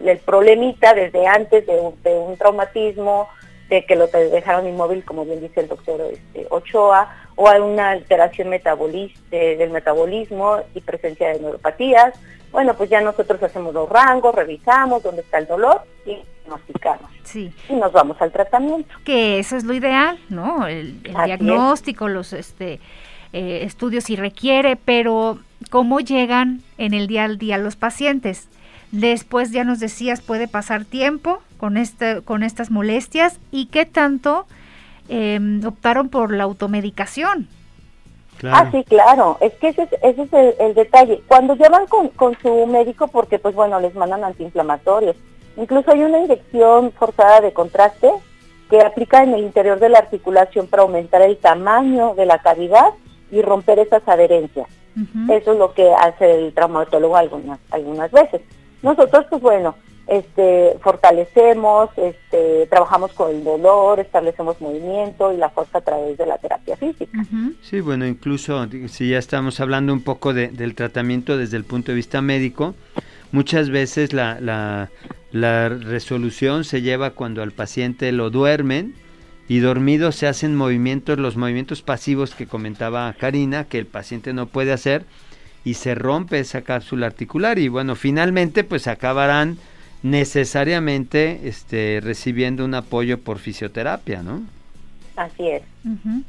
el, 0.06 0.18
problemita 0.18 0.92
desde 0.92 1.26
antes 1.26 1.66
de, 1.66 1.78
un 1.78 2.36
traumatismo, 2.36 3.28
de 3.70 3.86
que 3.86 3.94
lo 3.94 4.08
dejaron 4.08 4.66
inmóvil, 4.66 5.04
como 5.04 5.24
bien 5.24 5.40
dice 5.40 5.60
el 5.60 5.68
doctor 5.68 6.00
este, 6.12 6.46
Ochoa, 6.50 7.08
o 7.36 7.48
hay 7.48 7.60
una 7.60 7.92
alteración 7.92 8.48
metabolista, 8.48 9.18
del 9.30 9.70
metabolismo 9.70 10.58
y 10.74 10.80
presencia 10.80 11.28
de 11.28 11.40
neuropatías, 11.40 12.14
bueno, 12.50 12.74
pues 12.74 12.90
ya 12.90 13.00
nosotros 13.00 13.40
hacemos 13.42 13.72
los 13.72 13.88
rangos, 13.88 14.34
revisamos 14.34 15.04
dónde 15.04 15.22
está 15.22 15.38
el 15.38 15.46
dolor 15.46 15.82
y 16.04 16.18
diagnosticamos. 16.42 17.08
Sí. 17.22 17.52
Y 17.68 17.74
nos 17.74 17.92
vamos 17.92 18.20
al 18.20 18.32
tratamiento. 18.32 18.92
Que 19.04 19.38
eso 19.38 19.56
es 19.56 19.62
lo 19.62 19.72
ideal, 19.72 20.18
¿no? 20.28 20.66
El, 20.66 21.00
diagnóstico, 21.02 22.08
los 22.08 22.32
este 22.32 22.80
eh, 23.32 23.60
estudios 23.62 24.04
si 24.04 24.16
requiere, 24.16 24.74
pero 24.74 25.38
¿cómo 25.70 26.00
llegan 26.00 26.60
en 26.76 26.92
el 26.92 27.06
día 27.06 27.24
al 27.24 27.38
día 27.38 27.56
los 27.56 27.76
pacientes? 27.76 28.48
Después 28.90 29.52
ya 29.52 29.62
nos 29.62 29.78
decías, 29.78 30.20
puede 30.20 30.48
pasar 30.48 30.84
tiempo 30.84 31.40
con, 31.60 31.76
este, 31.76 32.22
con 32.22 32.42
estas 32.42 32.70
molestias 32.70 33.38
y 33.50 33.66
qué 33.66 33.84
tanto 33.84 34.46
em, 35.10 35.62
optaron 35.66 36.08
por 36.08 36.32
la 36.32 36.44
automedicación. 36.44 37.48
Ah, 38.42 38.70
sí, 38.72 38.82
claro. 38.84 39.36
Es 39.42 39.52
que 39.56 39.68
ese 39.68 39.82
es, 39.82 39.92
ese 40.02 40.22
es 40.22 40.56
el, 40.58 40.74
detalle. 40.74 41.20
Cuando 41.28 41.54
llevan 41.56 41.86
con, 41.86 42.08
con 42.08 42.34
su 42.40 42.66
médico, 42.66 43.08
porque 43.08 43.38
pues 43.38 43.54
bueno, 43.54 43.78
les 43.78 43.94
mandan 43.94 44.24
antiinflamatorios. 44.24 45.16
Incluso 45.58 45.90
hay 45.90 46.02
una 46.02 46.20
inyección 46.20 46.92
forzada 46.92 47.42
de 47.42 47.52
contraste 47.52 48.10
que 48.70 48.80
aplica 48.80 49.22
en 49.22 49.34
el 49.34 49.42
interior 49.42 49.78
de 49.78 49.90
la 49.90 49.98
articulación 49.98 50.66
para 50.66 50.84
aumentar 50.84 51.20
el 51.20 51.36
tamaño 51.36 52.14
de 52.14 52.24
la 52.24 52.38
cavidad 52.38 52.94
y 53.30 53.42
romper 53.42 53.80
esas 53.80 54.08
adherencias. 54.08 54.66
Eso 55.28 55.52
es 55.52 55.58
lo 55.58 55.74
que 55.74 55.92
hace 55.92 56.32
el 56.32 56.54
traumatólogo 56.54 57.16
algunas, 57.16 57.58
algunas 57.70 58.10
veces. 58.10 58.40
Nosotros, 58.82 59.26
pues 59.28 59.42
bueno, 59.42 59.74
este, 60.10 60.76
fortalecemos, 60.80 61.88
este, 61.96 62.66
trabajamos 62.66 63.12
con 63.12 63.30
el 63.30 63.44
dolor, 63.44 64.00
establecemos 64.00 64.60
movimiento 64.60 65.32
y 65.32 65.36
la 65.36 65.50
fuerza 65.50 65.78
a 65.78 65.80
través 65.82 66.18
de 66.18 66.26
la 66.26 66.36
terapia 66.36 66.76
física. 66.76 67.24
Sí, 67.62 67.80
bueno, 67.80 68.04
incluso 68.08 68.66
si 68.88 69.10
ya 69.10 69.18
estamos 69.18 69.60
hablando 69.60 69.92
un 69.92 70.02
poco 70.02 70.34
del 70.34 70.74
tratamiento 70.74 71.38
desde 71.38 71.56
el 71.56 71.64
punto 71.64 71.92
de 71.92 71.96
vista 71.96 72.20
médico, 72.22 72.74
muchas 73.30 73.70
veces 73.70 74.12
la, 74.12 74.40
la, 74.40 74.90
la 75.30 75.68
resolución 75.68 76.64
se 76.64 76.82
lleva 76.82 77.10
cuando 77.10 77.40
al 77.40 77.52
paciente 77.52 78.10
lo 78.10 78.30
duermen 78.30 78.96
y 79.46 79.60
dormido 79.60 80.10
se 80.10 80.26
hacen 80.26 80.56
movimientos, 80.56 81.20
los 81.20 81.36
movimientos 81.36 81.82
pasivos 81.82 82.34
que 82.34 82.48
comentaba 82.48 83.12
Karina, 83.12 83.66
que 83.68 83.78
el 83.78 83.86
paciente 83.86 84.32
no 84.32 84.46
puede 84.46 84.72
hacer 84.72 85.04
y 85.64 85.74
se 85.74 85.94
rompe 85.94 86.40
esa 86.40 86.62
cápsula 86.62 87.06
articular 87.06 87.60
y 87.60 87.68
bueno, 87.68 87.94
finalmente 87.94 88.64
pues 88.64 88.88
acabarán 88.88 89.56
necesariamente 90.02 91.40
este, 91.44 92.00
recibiendo 92.02 92.64
un 92.64 92.74
apoyo 92.74 93.18
por 93.18 93.38
fisioterapia, 93.38 94.22
¿no? 94.22 94.42
Así 95.16 95.48
es. 95.48 95.62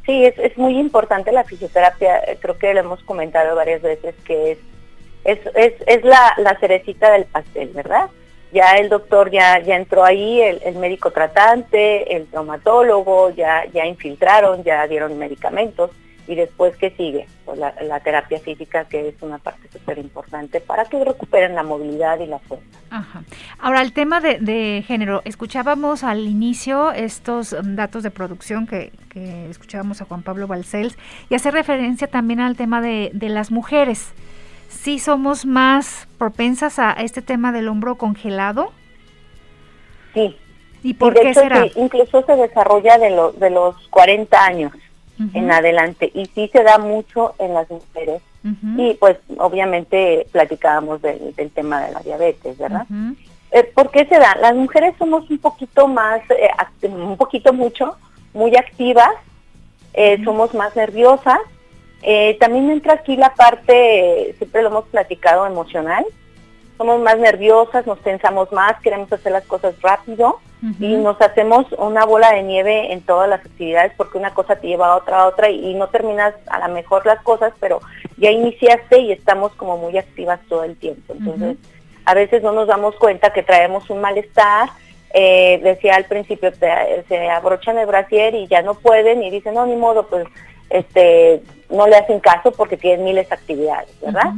Sí, 0.05 0.25
es, 0.25 0.37
es 0.37 0.57
muy 0.57 0.77
importante 0.77 1.31
la 1.31 1.43
fisioterapia, 1.43 2.17
eh, 2.19 2.37
creo 2.41 2.57
que 2.57 2.73
lo 2.73 2.81
hemos 2.81 3.01
comentado 3.03 3.55
varias 3.55 3.81
veces 3.81 4.15
que 4.25 4.53
es, 4.53 4.57
es, 5.23 5.39
es, 5.55 5.73
es 5.87 6.03
la, 6.03 6.33
la 6.37 6.57
cerecita 6.59 7.11
del 7.11 7.25
pastel, 7.25 7.69
¿verdad? 7.69 8.09
ya 8.51 8.75
el 8.77 8.89
doctor 8.89 9.31
ya, 9.31 9.59
ya 9.59 9.75
entró 9.75 10.03
ahí, 10.03 10.41
el, 10.41 10.61
el, 10.63 10.75
médico 10.75 11.11
tratante, 11.11 12.15
el 12.15 12.27
traumatólogo, 12.27 13.29
ya, 13.31 13.65
ya 13.73 13.85
infiltraron, 13.85 14.63
ya 14.63 14.85
dieron 14.87 15.17
medicamentos 15.17 15.91
y 16.31 16.35
después 16.35 16.73
qué 16.77 16.91
sigue 16.91 17.27
pues 17.43 17.59
la, 17.59 17.75
la, 17.81 17.99
terapia 17.99 18.39
física 18.39 18.85
que 18.85 19.09
es 19.09 19.15
una 19.21 19.37
parte 19.37 19.67
súper 19.69 19.97
importante 19.97 20.61
para 20.61 20.85
que 20.85 21.03
recuperen 21.03 21.55
la 21.55 21.63
movilidad 21.63 22.19
y 22.21 22.25
la 22.25 22.39
fuerza. 22.39 22.65
Ajá. 22.89 23.23
Ahora 23.59 23.81
el 23.81 23.91
tema 23.91 24.21
de, 24.21 24.39
de, 24.39 24.81
género, 24.87 25.21
escuchábamos 25.25 26.05
al 26.05 26.19
inicio 26.19 26.93
estos 26.93 27.53
datos 27.61 28.03
de 28.03 28.11
producción 28.11 28.65
que, 28.65 28.93
que, 29.09 29.49
escuchábamos 29.49 30.01
a 30.01 30.05
Juan 30.05 30.23
Pablo 30.23 30.47
Balcells 30.47 30.97
y 31.29 31.35
hace 31.35 31.51
referencia 31.51 32.07
también 32.07 32.39
al 32.39 32.55
tema 32.55 32.79
de, 32.79 33.11
de 33.13 33.27
las 33.27 33.51
mujeres. 33.51 34.13
¿Sí 34.69 34.97
somos 34.97 35.45
más 35.45 36.07
propensas 36.17 36.79
a 36.79 36.93
este 36.93 37.21
tema 37.21 37.51
del 37.51 37.67
hombro 37.67 37.95
congelado? 37.95 38.71
Sí. 40.13 40.37
¿Y 40.81 40.93
por 40.93 41.13
qué 41.13 41.33
será? 41.33 41.67
incluso 41.75 42.23
se 42.25 42.35
desarrolla 42.37 42.97
de, 42.97 43.09
lo, 43.09 43.33
de 43.33 43.49
los 43.49 43.75
40 43.89 44.45
años 44.45 44.71
en 45.33 45.51
adelante. 45.51 46.11
Y 46.13 46.25
sí 46.27 46.49
se 46.51 46.63
da 46.63 46.77
mucho 46.77 47.35
en 47.39 47.53
las 47.53 47.69
mujeres. 47.69 48.21
Y 48.77 48.95
pues 48.95 49.17
obviamente 49.37 50.25
platicábamos 50.31 51.01
del, 51.01 51.51
tema 51.53 51.81
de 51.85 51.91
la 51.91 51.99
diabetes, 51.99 52.57
¿verdad? 52.57 52.87
Eh, 53.51 53.63
¿Por 53.63 53.91
qué 53.91 54.05
se 54.05 54.17
da? 54.17 54.35
Las 54.41 54.55
mujeres 54.55 54.95
somos 54.97 55.29
un 55.29 55.37
poquito 55.37 55.87
más, 55.87 56.21
eh, 56.31 56.49
un 56.87 57.17
poquito 57.17 57.53
mucho, 57.53 57.97
muy 58.33 58.55
activas, 58.55 59.11
eh, 59.93 60.23
somos 60.23 60.53
más 60.53 60.75
nerviosas, 60.75 61.37
también 62.39 62.71
entra 62.71 62.93
aquí 62.93 63.15
la 63.15 63.35
parte, 63.35 64.33
siempre 64.37 64.63
lo 64.63 64.69
hemos 64.69 64.85
platicado, 64.85 65.45
emocional, 65.45 66.03
somos 66.77 66.99
más 67.01 67.19
nerviosas, 67.19 67.85
nos 67.85 67.99
pensamos 67.99 68.51
más, 68.51 68.79
queremos 68.81 69.11
hacer 69.13 69.33
las 69.33 69.45
cosas 69.45 69.79
rápido, 69.81 70.39
y 70.79 70.95
nos 70.95 71.19
hacemos 71.19 71.65
una 71.77 72.05
bola 72.05 72.33
de 72.33 72.43
nieve 72.43 72.93
en 72.93 73.01
todas 73.01 73.27
las 73.27 73.39
actividades 73.39 73.93
porque 73.97 74.19
una 74.19 74.33
cosa 74.33 74.55
te 74.55 74.67
lleva 74.67 74.87
a 74.87 74.97
otra, 74.97 75.21
a 75.21 75.27
otra 75.27 75.49
y, 75.49 75.73
no 75.73 75.87
terminas 75.87 76.35
a 76.47 76.67
lo 76.67 76.73
mejor 76.73 77.05
las 77.05 77.21
cosas, 77.23 77.51
pero 77.59 77.81
ya 78.17 78.29
iniciaste 78.29 78.99
y 78.99 79.11
estamos 79.11 79.53
como 79.53 79.77
muy 79.77 79.97
activas 79.97 80.39
todo 80.47 80.63
el 80.63 80.75
tiempo. 80.77 81.13
Entonces, 81.13 81.57
a 82.05 82.13
veces 82.13 82.43
no 82.43 82.51
nos 82.51 82.67
damos 82.67 82.95
cuenta 82.95 83.33
que 83.33 83.41
traemos 83.41 83.89
un 83.89 84.01
malestar. 84.01 84.69
Eh, 85.13 85.59
decía 85.63 85.95
al 85.95 86.05
principio, 86.05 86.51
se 86.53 87.29
abrochan 87.29 87.77
el 87.77 87.87
brasier 87.87 88.35
y 88.35 88.47
ya 88.47 88.61
no 88.61 88.75
pueden 88.75 89.23
y 89.23 89.31
dicen, 89.31 89.55
no, 89.55 89.65
ni 89.65 89.75
modo, 89.75 90.07
pues 90.07 90.27
este 90.69 91.41
no 91.69 91.87
le 91.87 91.95
hacen 91.95 92.19
caso 92.19 92.51
porque 92.51 92.77
tienen 92.77 93.03
miles 93.03 93.27
de 93.29 93.35
actividades, 93.35 93.89
¿verdad? 94.01 94.33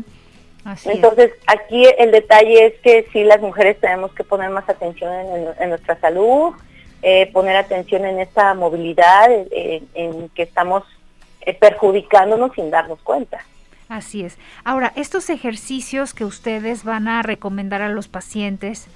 Entonces, 0.86 1.32
aquí 1.48 1.86
el 1.98 2.12
detalle 2.12 2.68
es 2.68 2.74
que 2.82 3.08
sí, 3.12 3.24
las 3.24 3.42
mujeres 3.42 3.80
tenemos 3.80 4.14
que 4.14 4.24
poner 4.24 4.50
más 4.50 4.68
atención 4.70 5.12
en, 5.60 5.70
nuestra 5.70 6.00
salud, 6.00 6.54
eh, 7.02 7.30
poner 7.34 7.58
atención 7.58 8.06
en 8.06 8.20
esta 8.20 8.54
movilidad, 8.54 9.30
eh, 9.30 9.84
en 9.94 10.30
que 10.30 10.44
estamos 10.44 10.84
eh, 11.42 11.54
perjudicándonos 11.54 12.54
sin 12.56 12.72
darnos 12.72 13.00
cuenta. 13.02 13.40
Así 13.90 14.24
es. 14.24 14.38
Ahora, 14.64 14.94
estos 14.96 15.30
ejercicios 15.30 16.14
que 16.14 16.24
ustedes 16.24 16.86
van 16.86 17.10
a 17.10 17.22
recomendar 17.22 17.82
a 17.82 17.90
los 17.90 18.08
pacientes, 18.08 18.88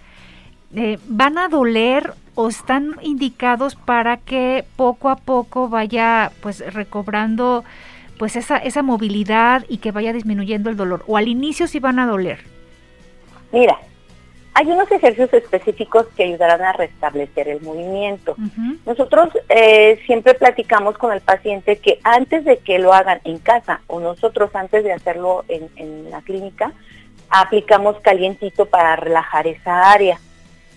¿van 1.08 1.38
a 1.38 1.50
doler 1.50 2.14
o 2.36 2.48
están 2.48 2.96
indicados 3.02 3.76
para 3.76 4.18
que 4.18 4.64
poco 4.76 5.10
a 5.10 5.16
poco 5.18 5.70
vaya 5.70 6.32
pues 6.42 6.60
recobrando 6.74 7.64
pues 8.18 8.36
esa, 8.36 8.58
esa 8.58 8.84
movilidad 8.84 9.64
y 9.68 9.78
que 9.78 9.92
vaya 9.92 10.14
disminuyendo 10.14 10.70
el 10.70 10.78
dolor? 10.78 11.04
¿O 11.08 11.18
al 11.18 11.28
inicio 11.28 11.68
sí 11.68 11.80
van 11.80 12.00
a 12.00 12.08
doler? 12.08 12.40
Mira, 13.52 13.78
hay 14.54 14.66
unos 14.72 14.92
ejercicios 14.92 15.32
específicos 15.34 16.08
que 16.16 16.24
ayudarán 16.24 16.62
a 16.64 16.74
restablecer 16.74 17.48
el 17.48 17.62
movimiento. 17.62 18.36
Nosotros 18.88 19.30
eh, 19.50 20.02
siempre 20.08 20.34
platicamos 20.34 20.98
con 20.98 21.14
el 21.14 21.22
paciente 21.22 21.78
que 21.78 22.00
antes 22.04 22.44
de 22.44 22.58
que 22.58 22.80
lo 22.80 22.92
hagan 22.92 23.22
en 23.24 23.38
casa 23.38 23.82
o 23.86 24.00
nosotros 24.00 24.50
antes 24.56 24.84
de 24.84 24.94
hacerlo 24.94 25.46
en, 25.48 25.70
en 25.76 26.10
la 26.10 26.22
clínica, 26.24 26.74
aplicamos 27.30 28.00
calientito 28.00 28.66
para 28.66 28.96
relajar 28.96 29.46
esa 29.46 29.92
área. 29.92 30.20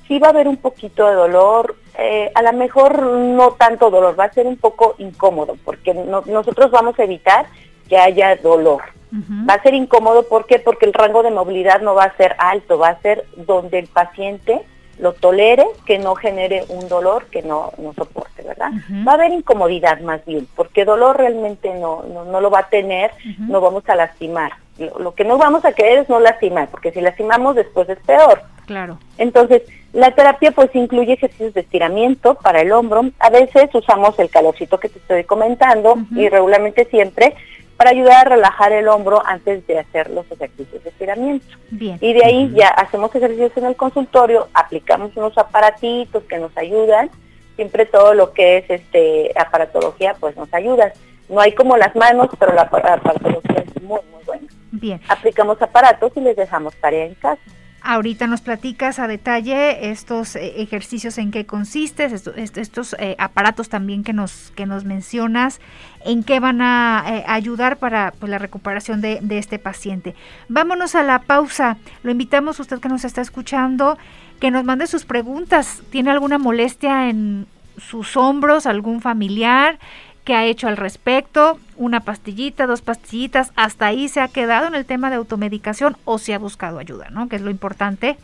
Sí 0.06 0.18
va 0.18 0.26
a 0.26 0.30
haber 0.30 0.46
un 0.46 0.58
poquito 0.58 1.08
de 1.08 1.14
dolor, 1.14 1.76
eh, 1.98 2.30
a 2.34 2.42
lo 2.42 2.52
mejor 2.52 3.02
no 3.02 3.52
tanto 3.52 3.90
dolor, 3.90 4.18
va 4.18 4.24
a 4.24 4.32
ser 4.32 4.46
un 4.46 4.56
poco 4.56 4.94
incómodo, 4.98 5.56
porque 5.64 5.94
nosotros 5.94 6.70
vamos 6.70 6.98
a 6.98 7.04
evitar 7.04 7.46
que 7.88 7.98
haya 7.98 8.36
dolor. 8.36 8.82
Va 9.12 9.54
a 9.54 9.62
ser 9.62 9.74
incómodo, 9.74 10.28
¿por 10.28 10.46
qué? 10.46 10.60
Porque 10.60 10.86
el 10.86 10.92
rango 10.92 11.24
de 11.24 11.32
movilidad 11.32 11.80
no 11.80 11.96
va 11.96 12.04
a 12.04 12.16
ser 12.16 12.36
alto, 12.38 12.78
va 12.78 12.90
a 12.90 13.00
ser 13.00 13.24
donde 13.36 13.80
el 13.80 13.88
paciente 13.88 14.62
lo 15.00 15.14
tolere, 15.14 15.66
que 15.86 15.98
no 15.98 16.14
genere 16.14 16.64
un 16.68 16.88
dolor 16.88 17.26
que 17.26 17.42
no, 17.42 17.72
no 17.78 17.92
soporte, 17.94 18.42
¿verdad? 18.42 18.70
Va 19.06 19.12
a 19.12 19.14
haber 19.16 19.32
incomodidad 19.32 20.00
más 20.00 20.24
bien, 20.26 20.46
porque 20.54 20.84
dolor 20.84 21.16
realmente 21.16 21.74
no, 21.74 22.04
no, 22.04 22.40
lo 22.40 22.50
va 22.50 22.60
a 22.60 22.68
tener, 22.68 23.10
no 23.38 23.60
vamos 23.60 23.82
a 23.88 23.96
lastimar. 23.96 24.52
Lo, 24.78 24.98
lo, 24.98 25.14
que 25.14 25.24
no 25.24 25.38
vamos 25.38 25.64
a 25.64 25.72
querer 25.72 25.98
es 25.98 26.08
no 26.08 26.20
lastimar, 26.20 26.68
porque 26.68 26.92
si 26.92 27.00
lastimamos 27.00 27.56
después 27.56 27.88
es 27.88 27.98
peor. 28.00 28.42
Claro. 28.70 29.00
Entonces, 29.18 29.62
la 29.92 30.12
terapia 30.12 30.52
pues 30.52 30.70
incluye 30.74 31.14
ejercicios 31.14 31.54
de 31.54 31.62
estiramiento 31.62 32.36
para 32.36 32.60
el 32.60 32.70
hombro. 32.70 33.10
A 33.18 33.28
veces 33.28 33.68
usamos 33.74 34.16
el 34.20 34.30
calorcito 34.30 34.78
que 34.78 34.88
te 34.88 35.00
estoy 35.00 35.24
comentando 35.24 35.96
y 36.12 36.28
regularmente 36.28 36.84
siempre 36.84 37.34
para 37.76 37.90
ayudar 37.90 38.28
a 38.28 38.30
relajar 38.36 38.70
el 38.70 38.86
hombro 38.86 39.26
antes 39.26 39.66
de 39.66 39.80
hacer 39.80 40.08
los 40.10 40.24
ejercicios 40.30 40.84
de 40.84 40.90
estiramiento. 40.90 41.46
Y 41.72 42.12
de 42.12 42.24
ahí 42.24 42.52
ya 42.54 42.68
hacemos 42.68 43.12
ejercicios 43.12 43.50
en 43.56 43.64
el 43.64 43.74
consultorio, 43.74 44.46
aplicamos 44.54 45.16
unos 45.16 45.36
aparatitos 45.36 46.22
que 46.28 46.38
nos 46.38 46.56
ayudan 46.56 47.10
siempre 47.56 47.86
todo 47.86 48.14
lo 48.14 48.32
que 48.32 48.58
es 48.58 48.70
este 48.70 49.32
aparatología 49.36 50.14
pues 50.20 50.36
nos 50.36 50.54
ayuda. 50.54 50.92
No 51.28 51.40
hay 51.40 51.56
como 51.56 51.76
las 51.76 51.96
manos, 51.96 52.28
pero 52.38 52.54
la 52.54 52.62
aparatología 52.62 53.64
es 53.66 53.82
muy, 53.82 53.98
muy 54.12 54.22
buena. 54.24 54.46
Bien. 54.70 55.00
Aplicamos 55.08 55.60
aparatos 55.60 56.12
y 56.14 56.20
les 56.20 56.36
dejamos 56.36 56.72
tarea 56.76 57.06
en 57.06 57.14
casa. 57.16 57.42
Ahorita 57.82 58.26
nos 58.26 58.42
platicas 58.42 58.98
a 58.98 59.06
detalle 59.06 59.90
estos 59.90 60.36
eh, 60.36 60.60
ejercicios 60.60 61.16
en 61.16 61.30
qué 61.30 61.46
consisten, 61.46 62.12
estos, 62.12 62.94
eh, 62.98 63.16
aparatos 63.18 63.70
también 63.70 64.04
que 64.04 64.12
nos, 64.12 64.52
que 64.54 64.66
nos 64.66 64.84
mencionas, 64.84 65.60
en 66.04 66.22
qué 66.22 66.40
van 66.40 66.60
a 66.60 67.04
eh, 67.06 67.24
ayudar 67.26 67.78
para 67.78 68.12
pues, 68.18 68.28
la 68.28 68.38
recuperación 68.38 69.00
de, 69.00 69.20
de, 69.22 69.38
este 69.38 69.58
paciente. 69.58 70.14
Vámonos 70.48 70.94
a 70.94 71.02
la 71.02 71.20
pausa. 71.20 71.78
Lo 72.02 72.10
invitamos 72.10 72.60
usted 72.60 72.80
que 72.80 72.88
nos 72.88 73.04
está 73.04 73.22
escuchando, 73.22 73.96
que 74.40 74.50
nos 74.50 74.64
mande 74.64 74.86
sus 74.86 75.06
preguntas. 75.06 75.82
¿Tiene 75.90 76.10
alguna 76.10 76.38
molestia 76.38 77.08
en 77.08 77.46
sus 77.78 78.16
hombros, 78.16 78.66
algún 78.66 79.00
familiar? 79.00 79.78
Qué 80.24 80.34
ha 80.34 80.44
hecho 80.44 80.68
al 80.68 80.76
respecto, 80.76 81.58
una 81.76 82.00
pastillita, 82.00 82.66
dos 82.66 82.82
pastillitas, 82.82 83.52
hasta 83.56 83.86
ahí 83.86 84.08
se 84.08 84.20
ha 84.20 84.28
quedado 84.28 84.66
en 84.66 84.74
el 84.74 84.84
tema 84.84 85.10
de 85.10 85.16
automedicación 85.16 85.96
o 86.04 86.18
se 86.18 86.34
ha 86.34 86.38
buscado 86.38 86.78
ayuda, 86.78 87.08
¿no? 87.10 87.28
Que 87.28 87.36
es 87.36 87.42
lo 87.42 87.50
importante, 87.50 88.16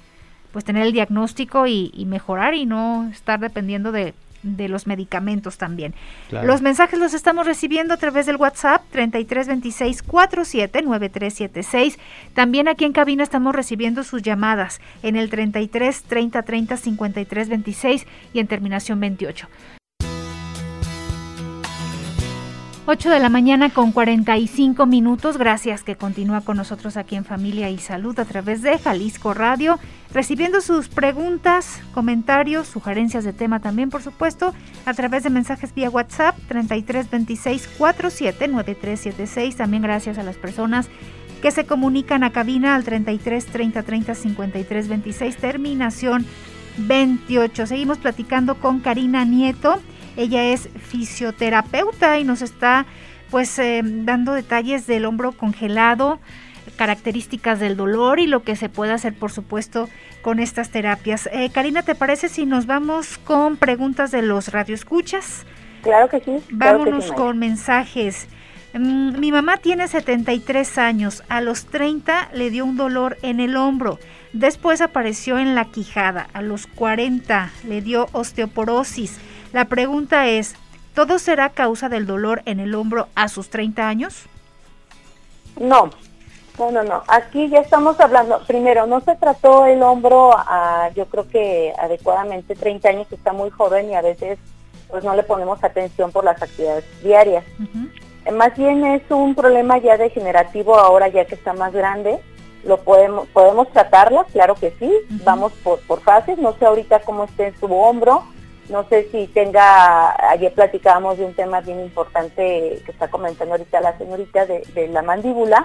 pues 0.53 0.65
tener 0.65 0.87
el 0.87 0.93
diagnóstico 0.93 1.67
y, 1.67 1.93
mejorar 2.07 2.55
y 2.55 2.67
no 2.67 3.09
estar 3.11 3.41
dependiendo 3.41 3.93
de, 3.93 4.15
los 4.43 4.87
medicamentos 4.87 5.59
también. 5.59 5.93
Los 6.31 6.63
mensajes 6.63 7.01
los 7.01 7.15
estamos 7.15 7.47
recibiendo 7.47 7.95
a 7.95 7.97
través 7.97 8.27
del 8.27 8.37
WhatsApp 8.37 8.83
3326 8.93 10.05
479376. 10.05 11.99
También 12.33 12.69
aquí 12.69 12.85
en 12.85 12.93
cabina 12.93 13.25
estamos 13.25 13.57
recibiendo 13.57 14.05
sus 14.05 14.23
llamadas 14.23 14.81
en 15.03 15.17
el 15.17 15.31
33 15.31 16.05
30 16.05 16.43
30 16.43 16.77
53 16.77 17.49
26 17.49 18.07
y 18.35 18.39
en 18.39 18.47
terminación 18.47 19.01
28. 19.01 19.49
8 22.89 23.11
de 23.11 23.19
la 23.19 23.29
mañana 23.29 23.71
con 23.71 23.91
45 23.91 24.87
minutos. 24.87 25.39
Gracias 25.39 25.83
que 25.83 25.97
continúa 25.97 26.43
con 26.43 26.57
nosotros 26.57 26.97
aquí 26.97 27.17
en 27.17 27.25
Familia 27.25 27.69
y 27.69 27.79
Salud 27.79 28.17
a 28.21 28.25
través 28.25 28.63
de 28.63 28.79
Jalisco 28.79 29.35
Radio, 29.35 29.81
recibiendo 30.13 30.61
sus 30.61 30.87
preguntas, 30.87 31.81
comentarios, 31.93 32.69
sugerencias 32.69 33.25
de 33.25 33.33
tema 33.33 33.59
también, 33.59 33.91
por 33.91 34.03
supuesto, 34.03 34.55
a 34.85 34.95
través 34.95 35.25
de 35.25 35.31
mensajes 35.31 35.75
vía 35.75 35.91
WhatsApp 35.91 36.37
3326 36.47 37.69
479376. 37.77 39.57
También 39.57 39.83
gracias 39.83 40.17
a 40.19 40.23
las 40.23 40.37
personas 40.37 40.89
que 41.43 41.51
se 41.51 41.67
comunican 41.67 42.23
a 42.23 42.31
cabina 42.31 42.77
al 42.77 42.85
33 42.85 43.47
30 43.47 43.83
30 43.83 44.15
53 44.15 44.89
26, 44.89 45.37
terminación 45.39 46.25
28. 46.79 47.67
Seguimos 47.67 47.99
platicando 47.99 48.55
con 48.61 48.79
Karina 48.79 49.25
Nieto 49.25 49.81
ella 50.17 50.45
es 50.45 50.69
fisioterapeuta 50.89 52.19
y 52.19 52.25
nos 52.25 52.43
está 52.43 52.87
pues 53.31 53.59
eh, 53.59 53.83
dando 53.85 54.33
detalles 54.33 54.87
del 54.87 55.05
hombro 55.05 55.33
congelado, 55.33 56.21
características 56.77 57.59
del 57.61 57.77
dolor 57.77 58.21
y 58.21 58.27
lo 58.27 58.43
que 58.43 58.57
se 58.57 58.69
puede 58.69 58.93
hacer 58.93 59.15
por 59.15 59.33
supuesto 59.33 59.89
con 60.23 60.39
estas 60.39 60.71
terapias. 60.71 61.29
Eh, 61.33 61.51
Karina, 61.51 61.83
¿te 61.83 61.95
parece 61.95 62.29
si 62.29 62.47
nos 62.47 62.67
vamos 62.67 63.19
con 63.19 63.57
preguntas 63.57 64.11
de 64.11 64.23
los 64.23 64.49
radioescuchas? 64.49 65.45
Claro 65.83 66.09
que 66.09 66.21
sí. 66.21 66.39
Vámonos 66.51 67.13
con 67.13 67.39
mensajes. 67.39 68.29
Mm, 68.75 69.19
mi 69.21 69.33
mamá 69.33 69.57
tiene 69.59 69.89
73 69.89 70.79
años. 70.79 71.23
A 71.29 71.41
los 71.41 71.67
30 71.67 72.31
le 72.33 72.51
dio 72.51 72.65
un 72.65 72.77
dolor 72.77 73.17
en 73.23 73.41
el 73.41 73.57
hombro. 73.57 73.99
Después 74.33 74.81
apareció 74.81 75.39
en 75.39 75.55
la 75.55 75.67
quijada. 75.67 76.29
A 76.33 76.43
los 76.43 76.67
40 76.67 77.51
le 77.69 77.81
dio 77.81 78.09
osteoporosis. 78.13 79.19
La 79.53 79.67
pregunta 79.67 80.29
es, 80.29 80.55
¿todo 80.95 81.19
será 81.19 81.51
causa 81.51 81.89
del 81.89 82.07
dolor 82.07 82.43
en 82.47 82.61
el 82.61 82.75
hombro 82.75 83.09
a 83.15 83.29
sus 83.29 83.49
30 83.49 83.89
años? 83.89 84.25
No, 85.59 85.91
no, 86.59 86.71
no, 86.71 86.83
no. 86.83 87.03
Aquí 87.09 87.49
ya 87.49 87.61
estamos 87.61 87.99
hablando, 88.01 88.43
primero, 88.47 88.87
no 88.87 89.01
se 89.01 89.15
trató 89.17 89.67
el 89.67 89.83
hombro, 89.83 90.33
a, 90.37 90.91
yo 90.95 91.07
creo 91.07 91.29
que 91.29 91.73
adecuadamente 91.79 92.55
30 92.55 92.89
años 92.89 93.07
está 93.11 93.33
muy 93.33 93.51
joven 93.51 93.91
y 93.91 93.95
a 93.95 94.03
veces 94.03 94.39
pues 94.89 95.03
no 95.03 95.15
le 95.17 95.23
ponemos 95.23 95.63
atención 95.65 96.13
por 96.13 96.25
las 96.25 96.41
actividades 96.41 96.85
diarias. 97.03 97.45
Eh, 98.25 98.31
más 98.31 98.57
bien 98.57 98.85
es 98.87 99.03
un 99.11 99.35
problema 99.35 99.79
ya 99.79 99.97
degenerativo 99.97 100.77
ahora 100.77 101.09
ya 101.09 101.25
que 101.25 101.35
está 101.35 101.53
más 101.53 101.73
grande. 101.73 102.19
Lo 102.65 102.79
podemos 102.79 103.29
podemos 103.29 103.71
tratarla, 103.71 104.25
claro 104.33 104.55
que 104.55 104.73
sí. 104.79 104.91
Vamos 105.25 105.53
por, 105.65 105.81
por 105.81 106.01
fases. 106.01 106.39
No 106.39 106.55
sé 106.59 106.67
ahorita 106.67 107.01
cómo 107.01 107.25
esté 107.25 107.49
en 107.49 107.59
su 107.59 107.67
hombro 107.67 108.25
no 108.69 108.89
sé 108.89 109.09
si 109.11 109.27
tenga, 109.29 110.31
ayer 110.31 110.53
platicábamos 110.53 111.19
de 111.19 111.25
un 111.25 111.35
tema 111.35 111.61
bien 111.61 111.81
importante 111.81 112.83
que 112.85 112.91
está 112.91 113.09
comentando 113.09 113.55
ahorita 113.55 113.81
la 113.81 113.97
señorita 113.97 114.47
de, 114.47 114.89
la 114.89 115.03
mandíbula. 115.03 115.65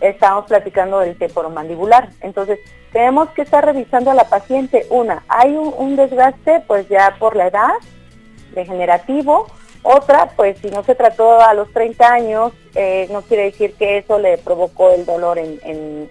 Estábamos 0.00 0.46
platicando 0.46 1.00
del 1.00 1.16
temporomandibular. 1.16 2.10
Entonces, 2.20 2.58
tenemos 2.92 3.30
que 3.30 3.42
estar 3.42 3.64
revisando 3.64 4.10
a 4.10 4.14
la 4.14 4.24
paciente. 4.24 4.86
Una, 4.90 5.22
hay 5.28 5.56
un, 5.56 5.96
desgaste 5.96 6.62
pues 6.66 6.88
ya 6.88 7.16
por 7.18 7.36
la 7.36 7.48
edad, 7.48 7.70
degenerativo. 8.54 9.46
Otra, 9.82 10.30
pues 10.36 10.58
si 10.58 10.70
no 10.70 10.84
se 10.84 10.94
trató 10.94 11.40
a 11.40 11.54
los 11.54 11.72
30 11.72 12.06
años, 12.06 12.52
eh, 12.74 13.08
no 13.10 13.22
quiere 13.22 13.44
decir 13.44 13.74
que 13.74 13.98
eso 13.98 14.18
le 14.18 14.36
provocó 14.36 14.90
el 14.90 15.06
dolor 15.06 15.38
en, 15.38 15.58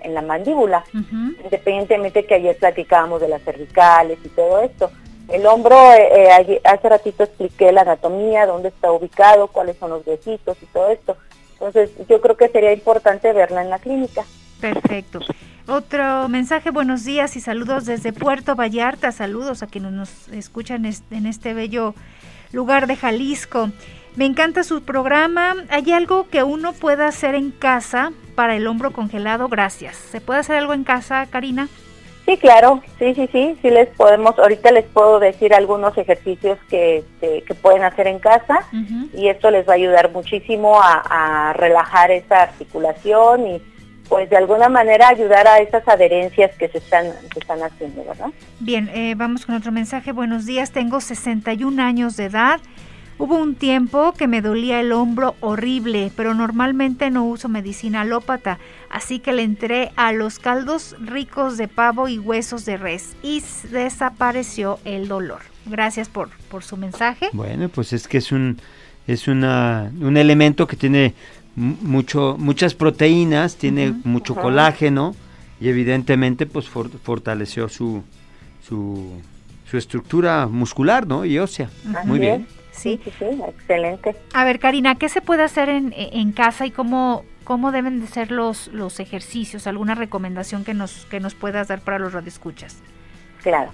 en, 0.01 0.13
la 0.15 0.23
mandíbula, 0.23 0.83
independientemente 0.91 2.25
que 2.25 2.33
ayer 2.33 2.57
platicábamos 2.57 3.21
de 3.21 3.27
las 3.27 3.43
cervicales 3.43 4.17
y 4.25 4.29
todo 4.29 4.59
esto. 4.61 4.89
El 5.31 5.45
hombro, 5.45 5.75
eh, 5.93 6.29
eh, 6.47 6.61
hace 6.63 6.89
ratito 6.89 7.23
expliqué 7.23 7.71
la 7.71 7.81
anatomía, 7.81 8.45
dónde 8.45 8.69
está 8.69 8.91
ubicado, 8.91 9.47
cuáles 9.47 9.77
son 9.77 9.91
los 9.91 10.05
huesitos 10.05 10.57
y 10.61 10.65
todo 10.67 10.89
esto. 10.89 11.17
Entonces, 11.53 11.91
yo 12.07 12.19
creo 12.21 12.35
que 12.35 12.49
sería 12.49 12.73
importante 12.73 13.31
verla 13.33 13.61
en 13.61 13.69
la 13.69 13.79
clínica. 13.79 14.23
Perfecto. 14.59 15.19
Otro 15.67 16.27
mensaje, 16.29 16.71
buenos 16.71 17.03
días 17.05 17.35
y 17.35 17.41
saludos 17.41 17.85
desde 17.85 18.11
Puerto 18.11 18.55
Vallarta. 18.55 19.11
Saludos 19.11 19.61
a 19.61 19.67
quienes 19.67 19.91
nos 19.91 20.27
escuchan 20.29 20.85
en 20.85 21.25
este 21.27 21.53
bello 21.53 21.93
lugar 22.51 22.87
de 22.87 22.95
Jalisco. 22.95 23.69
Me 24.15 24.25
encanta 24.25 24.63
su 24.63 24.81
programa. 24.81 25.55
¿Hay 25.69 25.91
algo 25.91 26.27
que 26.27 26.41
uno 26.41 26.73
pueda 26.73 27.07
hacer 27.07 27.35
en 27.35 27.51
casa 27.51 28.11
para 28.33 28.55
el 28.55 28.65
hombro 28.65 28.91
congelado? 28.91 29.47
Gracias. 29.47 29.95
¿Se 29.95 30.21
puede 30.21 30.39
hacer 30.39 30.55
algo 30.55 30.73
en 30.73 30.83
casa, 30.83 31.27
Karina? 31.29 31.67
Sí, 32.29 32.37
claro, 32.37 32.83
sí, 32.99 33.15
sí, 33.15 33.27
sí, 33.31 33.57
sí 33.59 33.71
les 33.71 33.89
podemos, 33.89 34.37
ahorita 34.37 34.69
les 34.71 34.85
puedo 34.85 35.19
decir 35.19 35.51
algunos 35.51 35.97
ejercicios 35.97 36.59
que, 36.69 36.97
este, 36.97 37.41
que 37.41 37.55
pueden 37.55 37.81
hacer 37.81 38.05
en 38.05 38.19
casa 38.19 38.67
y 39.15 39.29
esto 39.29 39.49
les 39.49 39.67
va 39.67 39.71
a 39.71 39.77
ayudar 39.77 40.11
muchísimo 40.11 40.79
a, 40.79 41.53
relajar 41.53 42.11
esa 42.11 42.43
articulación 42.43 43.47
y 43.47 43.61
pues 44.07 44.29
de 44.29 44.37
alguna 44.37 44.69
manera 44.69 45.07
ayudar 45.07 45.47
a 45.47 45.57
esas 45.57 45.87
adherencias 45.87 46.55
que 46.57 46.67
se 46.67 46.77
están, 46.77 47.07
que 47.33 47.39
están 47.39 47.63
haciendo, 47.63 48.03
¿verdad? 48.05 48.29
Bien, 48.59 48.91
eh, 48.93 49.15
vamos 49.17 49.47
con 49.47 49.55
otro 49.55 49.71
mensaje. 49.71 50.11
Buenos 50.11 50.45
días, 50.45 50.71
tengo 50.71 51.01
61 51.01 51.81
años 51.81 52.15
de 52.15 52.25
edad. 52.25 52.59
Hubo 53.19 53.35
un 53.35 53.55
tiempo 53.55 54.13
que 54.13 54.27
me 54.27 54.41
dolía 54.41 54.79
el 54.79 54.93
hombro 54.93 55.35
horrible, 55.41 56.09
pero 56.15 56.33
normalmente 56.33 57.11
no 57.11 57.25
uso 57.25 57.49
medicina 57.49 58.01
alópata, 58.01 58.59
así 58.89 59.19
que 59.19 59.33
le 59.33 59.43
entré 59.43 59.91
a 59.97 60.13
los 60.13 60.39
caldos 60.39 60.95
ricos 61.01 61.57
de 61.57 61.67
pavo 61.67 62.07
y 62.07 62.17
huesos 62.17 62.63
de 62.63 62.77
res 62.77 63.17
y 63.21 63.43
desapareció 63.71 64.79
el 64.85 65.09
dolor. 65.09 65.41
Gracias 65.65 66.07
por, 66.07 66.29
por 66.49 66.63
su 66.63 66.77
mensaje. 66.77 67.27
Bueno, 67.33 67.67
pues 67.67 67.91
es 67.91 68.07
que 68.07 68.19
es 68.19 68.31
un 68.31 68.57
es 69.05 69.27
una, 69.27 69.91
un 69.99 70.15
elemento 70.15 70.65
que 70.65 70.77
tiene 70.77 71.13
mucho 71.55 72.37
muchas 72.39 72.73
proteínas, 72.73 73.57
tiene 73.57 73.93
mucho 74.05 74.33
colágeno 74.33 75.13
y 75.59 75.67
evidentemente 75.67 76.45
pues 76.45 76.69
fortaleció 76.69 77.67
su, 77.67 78.01
su 78.65 79.11
su 79.69 79.77
estructura 79.77 80.47
muscular, 80.47 81.05
¿no? 81.05 81.25
Y 81.25 81.37
ósea. 81.37 81.69
Muy 82.05 82.19
bien. 82.19 82.47
Sí. 82.71 82.99
sí, 83.03 83.25
excelente. 83.47 84.15
A 84.33 84.45
ver, 84.45 84.59
Karina, 84.59 84.95
¿qué 84.95 85.09
se 85.09 85.21
puede 85.21 85.43
hacer 85.43 85.69
en, 85.69 85.93
en 85.95 86.31
casa 86.31 86.65
y 86.65 86.71
cómo, 86.71 87.25
cómo 87.43 87.71
deben 87.71 87.99
de 87.99 88.07
ser 88.07 88.31
los, 88.31 88.67
los 88.69 88.99
ejercicios? 88.99 89.67
¿Alguna 89.67 89.95
recomendación 89.95 90.63
que 90.63 90.73
nos, 90.73 91.05
que 91.05 91.19
nos 91.19 91.35
puedas 91.35 91.67
dar 91.67 91.81
para 91.81 91.99
los 91.99 92.13
radioescuchas? 92.13 92.77
Claro. 93.41 93.71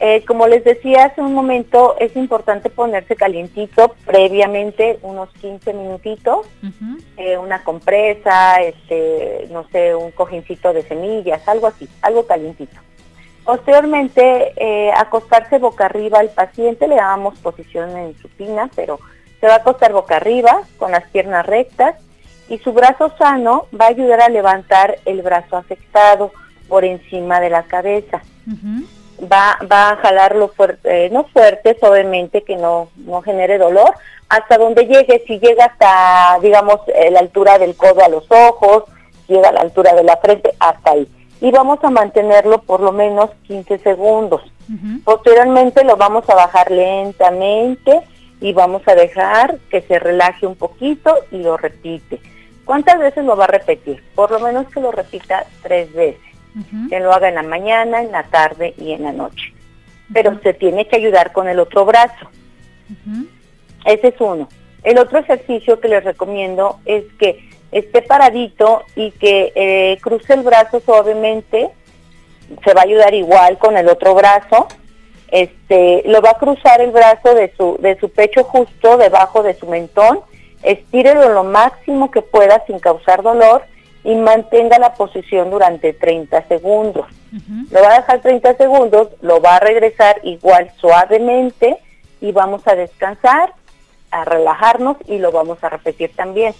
Eh, 0.00 0.24
como 0.26 0.46
les 0.46 0.62
decía 0.64 1.06
hace 1.06 1.22
un 1.22 1.32
momento, 1.32 1.96
es 1.98 2.14
importante 2.16 2.68
ponerse 2.68 3.16
calientito 3.16 3.94
previamente, 4.04 4.98
unos 5.02 5.30
15 5.40 5.72
minutitos, 5.72 6.46
eh, 7.16 7.38
una 7.38 7.64
compresa, 7.64 8.56
este, 8.56 9.48
no 9.50 9.66
sé, 9.70 9.94
un 9.94 10.10
cojincito 10.10 10.72
de 10.74 10.82
semillas, 10.82 11.46
algo 11.48 11.68
así, 11.68 11.88
algo 12.02 12.26
calientito. 12.26 12.76
Posteriormente, 13.46 14.52
eh, 14.56 14.90
acostarse 14.90 15.58
boca 15.58 15.86
arriba 15.86 16.18
al 16.18 16.30
paciente, 16.30 16.88
le 16.88 16.96
damos 16.96 17.38
posición 17.38 17.96
en 17.96 18.18
supina, 18.18 18.68
pero 18.74 18.98
se 19.40 19.46
va 19.46 19.54
a 19.54 19.58
acostar 19.58 19.92
boca 19.92 20.16
arriba 20.16 20.62
con 20.78 20.90
las 20.90 21.04
piernas 21.10 21.46
rectas 21.46 21.94
y 22.48 22.58
su 22.58 22.72
brazo 22.72 23.12
sano 23.16 23.68
va 23.78 23.86
a 23.86 23.90
ayudar 23.90 24.20
a 24.20 24.28
levantar 24.28 24.98
el 25.04 25.22
brazo 25.22 25.56
afectado 25.56 26.32
por 26.68 26.84
encima 26.84 27.38
de 27.40 27.50
la 27.50 27.62
cabeza. 27.62 28.20
va, 29.20 29.58
va 29.70 29.90
a 29.90 29.96
jalarlo 29.96 30.48
fuerte, 30.48 31.06
eh, 31.06 31.10
no 31.10 31.24
fuerte, 31.28 31.76
suavemente, 31.78 32.42
que 32.42 32.56
no, 32.56 32.88
no 32.96 33.22
genere 33.22 33.58
dolor, 33.58 33.94
hasta 34.28 34.58
donde 34.58 34.86
llegue, 34.86 35.22
si 35.24 35.38
llega 35.38 35.66
hasta, 35.66 36.40
digamos, 36.42 36.80
eh, 36.88 37.12
la 37.12 37.20
altura 37.20 37.58
del 37.58 37.76
codo 37.76 38.04
a 38.04 38.08
los 38.08 38.26
ojos, 38.28 38.84
llega 39.28 39.50
a 39.50 39.52
la 39.52 39.60
altura 39.60 39.94
de 39.94 40.02
la 40.02 40.16
frente, 40.16 40.52
hasta 40.58 40.90
ahí. 40.90 41.08
Y 41.40 41.50
vamos 41.50 41.78
a 41.82 41.90
mantenerlo 41.90 42.62
por 42.62 42.80
lo 42.80 42.92
menos 42.92 43.30
15 43.46 43.78
segundos. 43.78 44.42
Posteriormente 45.04 45.84
lo 45.84 45.96
vamos 45.96 46.28
a 46.28 46.34
bajar 46.34 46.70
lentamente 46.70 48.02
y 48.40 48.52
vamos 48.52 48.82
a 48.86 48.94
dejar 48.94 49.58
que 49.70 49.82
se 49.82 49.98
relaje 49.98 50.46
un 50.46 50.56
poquito 50.56 51.14
y 51.30 51.38
lo 51.38 51.56
repite. 51.56 52.20
¿Cuántas 52.64 52.98
veces 52.98 53.24
lo 53.24 53.36
va 53.36 53.44
a 53.44 53.48
repetir? 53.48 54.02
Por 54.14 54.30
lo 54.30 54.40
menos 54.40 54.66
que 54.68 54.80
lo 54.80 54.90
repita 54.90 55.46
tres 55.62 55.92
veces. 55.92 56.20
Que 56.88 57.00
lo 57.00 57.12
haga 57.12 57.28
en 57.28 57.34
la 57.34 57.42
mañana, 57.42 58.02
en 58.02 58.10
la 58.10 58.22
tarde 58.24 58.74
y 58.78 58.92
en 58.92 59.02
la 59.02 59.12
noche. 59.12 59.52
Pero 60.12 60.38
se 60.42 60.54
tiene 60.54 60.88
que 60.88 60.96
ayudar 60.96 61.32
con 61.32 61.48
el 61.48 61.60
otro 61.60 61.84
brazo. 61.84 62.30
Ese 63.84 64.08
es 64.08 64.20
uno. 64.20 64.48
El 64.82 64.98
otro 64.98 65.18
ejercicio 65.18 65.80
que 65.80 65.88
les 65.88 66.02
recomiendo 66.02 66.80
es 66.86 67.04
que 67.18 67.45
esté 67.72 68.02
paradito 68.02 68.82
y 68.94 69.10
que 69.12 69.52
eh, 69.54 69.98
cruce 70.00 70.34
el 70.34 70.42
brazo 70.42 70.80
suavemente. 70.80 71.70
Se 72.64 72.74
va 72.74 72.82
a 72.82 72.84
ayudar 72.84 73.14
igual 73.14 73.58
con 73.58 73.76
el 73.76 73.88
otro 73.88 74.14
brazo. 74.14 74.68
Este, 75.28 76.02
lo 76.06 76.22
va 76.22 76.30
a 76.30 76.38
cruzar 76.38 76.80
el 76.80 76.92
brazo 76.92 77.34
de 77.34 77.52
su, 77.56 77.76
de 77.80 77.98
su 77.98 78.10
pecho 78.10 78.44
justo 78.44 78.96
debajo 78.96 79.42
de 79.42 79.54
su 79.54 79.66
mentón. 79.66 80.20
Estírelo 80.62 81.28
lo 81.30 81.44
máximo 81.44 82.10
que 82.10 82.22
pueda 82.22 82.64
sin 82.66 82.78
causar 82.78 83.22
dolor 83.22 83.64
y 84.04 84.14
mantenga 84.14 84.78
la 84.78 84.94
posición 84.94 85.50
durante 85.50 85.92
30 85.92 86.46
segundos. 86.46 87.06
Lo 87.70 87.82
va 87.82 87.94
a 87.94 87.96
dejar 87.98 88.20
30 88.22 88.54
segundos, 88.54 89.08
lo 89.20 89.40
va 89.40 89.56
a 89.56 89.60
regresar 89.60 90.20
igual 90.22 90.70
suavemente 90.78 91.76
y 92.20 92.32
vamos 92.32 92.66
a 92.66 92.74
descansar 92.74 93.52
a 94.10 94.24
relajarnos 94.24 94.96
y 95.06 95.18
lo 95.18 95.32
vamos 95.32 95.62
a 95.62 95.68
repetir 95.68 96.12
también. 96.14 96.54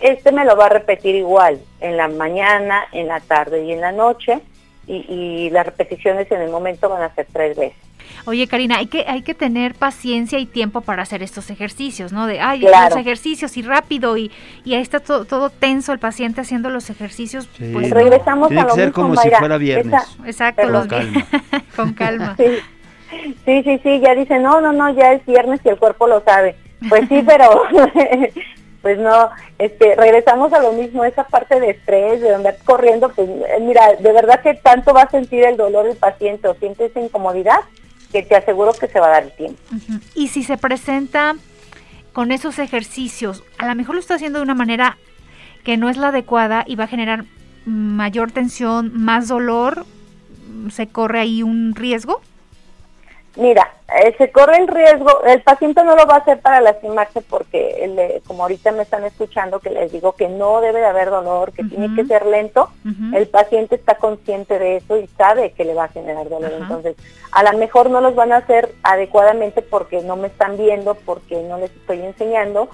Este 0.00 0.32
me 0.32 0.44
lo 0.44 0.56
va 0.56 0.66
a 0.66 0.70
repetir 0.70 1.14
igual 1.14 1.60
en 1.80 1.96
la 1.96 2.08
mañana, 2.08 2.84
en 2.92 3.08
la 3.08 3.20
tarde 3.20 3.64
y 3.64 3.72
en 3.72 3.80
la 3.80 3.92
noche 3.92 4.40
y, 4.86 5.50
las 5.50 5.66
repeticiones 5.66 6.30
en 6.30 6.40
el 6.40 6.50
momento 6.50 6.88
van 6.88 7.02
a 7.02 7.14
ser 7.14 7.26
tres 7.32 7.56
veces. 7.56 7.78
Oye, 8.24 8.46
Karina, 8.46 8.78
hay 8.78 8.86
que, 8.86 9.04
hay 9.06 9.22
que 9.22 9.34
tener 9.34 9.74
paciencia 9.74 10.38
y 10.38 10.46
tiempo 10.46 10.80
para 10.80 11.02
hacer 11.02 11.22
estos 11.22 11.50
ejercicios, 11.50 12.12
¿no? 12.12 12.26
De, 12.26 12.40
ay, 12.40 12.60
los 12.60 12.96
ejercicios 12.96 13.56
y 13.56 13.62
rápido 13.62 14.16
y, 14.16 14.30
y 14.64 14.74
ahí 14.74 14.82
está 14.82 15.00
todo, 15.00 15.24
todo 15.24 15.50
tenso 15.50 15.92
el 15.92 15.98
paciente 15.98 16.40
haciendo 16.40 16.68
los 16.68 16.90
ejercicios. 16.90 17.48
Pues 17.72 17.90
regresamos 17.90 18.50
a 18.50 18.64
lo 18.64 18.74
ser 18.74 18.92
como 18.92 19.16
si 19.16 19.30
fuera 19.30 19.56
viernes. 19.56 20.02
exacto, 20.26 20.62
con 20.72 20.88
calma. 20.88 21.26
con 21.76 21.92
calma. 21.94 22.36
Sí. 22.36 23.62
sí, 23.62 23.80
sí, 23.82 24.00
ya 24.00 24.14
dice, 24.14 24.38
no, 24.38 24.60
no, 24.60 24.72
no, 24.72 24.92
ya 24.94 25.12
es 25.12 25.24
viernes 25.24 25.60
y 25.64 25.68
el 25.68 25.78
cuerpo 25.78 26.06
lo 26.06 26.22
sabe. 26.22 26.56
Pues 26.88 27.08
sí, 27.08 27.22
pero 27.26 27.62
pues 28.82 28.98
no, 28.98 29.30
este, 29.58 29.94
regresamos 29.94 30.52
a 30.52 30.60
lo 30.60 30.72
mismo, 30.72 31.04
esa 31.04 31.24
parte 31.24 31.60
de 31.60 31.70
estrés, 31.70 32.20
de 32.20 32.34
andar 32.34 32.56
corriendo, 32.64 33.08
pues 33.10 33.28
eh, 33.28 33.58
mira, 33.60 33.94
de 33.94 34.12
verdad 34.12 34.42
que 34.42 34.54
tanto 34.54 34.92
va 34.92 35.02
a 35.02 35.10
sentir 35.10 35.44
el 35.44 35.56
dolor 35.56 35.86
el 35.86 35.96
paciente 35.96 36.48
o 36.48 36.54
siente 36.54 36.86
esa 36.86 37.00
incomodidad 37.00 37.60
que 38.10 38.22
te 38.22 38.36
aseguro 38.36 38.72
que 38.72 38.88
se 38.88 39.00
va 39.00 39.06
a 39.06 39.10
dar 39.10 39.22
el 39.22 39.32
tiempo. 39.32 39.58
Y 40.14 40.28
si 40.28 40.42
se 40.42 40.58
presenta 40.58 41.36
con 42.12 42.30
esos 42.30 42.58
ejercicios, 42.58 43.42
a 43.58 43.66
lo 43.66 43.74
mejor 43.74 43.94
lo 43.94 44.00
está 44.00 44.16
haciendo 44.16 44.40
de 44.40 44.44
una 44.44 44.54
manera 44.54 44.98
que 45.64 45.76
no 45.76 45.88
es 45.88 45.96
la 45.96 46.08
adecuada 46.08 46.64
y 46.66 46.76
va 46.76 46.84
a 46.84 46.88
generar 46.88 47.24
mayor 47.64 48.32
tensión, 48.32 48.92
más 48.94 49.28
dolor, 49.28 49.86
¿se 50.70 50.88
corre 50.88 51.20
ahí 51.20 51.42
un 51.42 51.74
riesgo? 51.74 52.20
Mira, 53.36 53.72
eh, 53.88 54.14
se 54.18 54.30
corre 54.30 54.58
el 54.58 54.68
riesgo, 54.68 55.22
el 55.24 55.40
paciente 55.42 55.82
no 55.84 55.96
lo 55.96 56.06
va 56.06 56.16
a 56.16 56.18
hacer 56.18 56.40
para 56.40 56.60
lastimarse 56.60 57.22
porque, 57.22 58.20
como 58.26 58.42
ahorita 58.42 58.72
me 58.72 58.82
están 58.82 59.04
escuchando 59.04 59.58
que 59.58 59.70
les 59.70 59.90
digo 59.90 60.12
que 60.12 60.28
no 60.28 60.60
debe 60.60 60.80
de 60.80 60.86
haber 60.86 61.08
dolor, 61.08 61.52
que 61.52 61.64
tiene 61.64 61.94
que 61.94 62.04
ser 62.04 62.26
lento, 62.26 62.68
el 63.14 63.26
paciente 63.28 63.74
está 63.74 63.94
consciente 63.94 64.58
de 64.58 64.76
eso 64.76 64.98
y 64.98 65.06
sabe 65.16 65.52
que 65.52 65.64
le 65.64 65.72
va 65.74 65.84
a 65.84 65.88
generar 65.88 66.28
dolor. 66.28 66.52
Entonces, 66.52 66.96
a 67.30 67.42
lo 67.42 67.58
mejor 67.58 67.88
no 67.88 68.02
los 68.02 68.14
van 68.14 68.32
a 68.32 68.38
hacer 68.38 68.74
adecuadamente 68.82 69.62
porque 69.62 70.02
no 70.02 70.16
me 70.16 70.28
están 70.28 70.58
viendo, 70.58 70.94
porque 70.94 71.42
no 71.42 71.56
les 71.56 71.70
estoy 71.70 72.02
enseñando, 72.02 72.68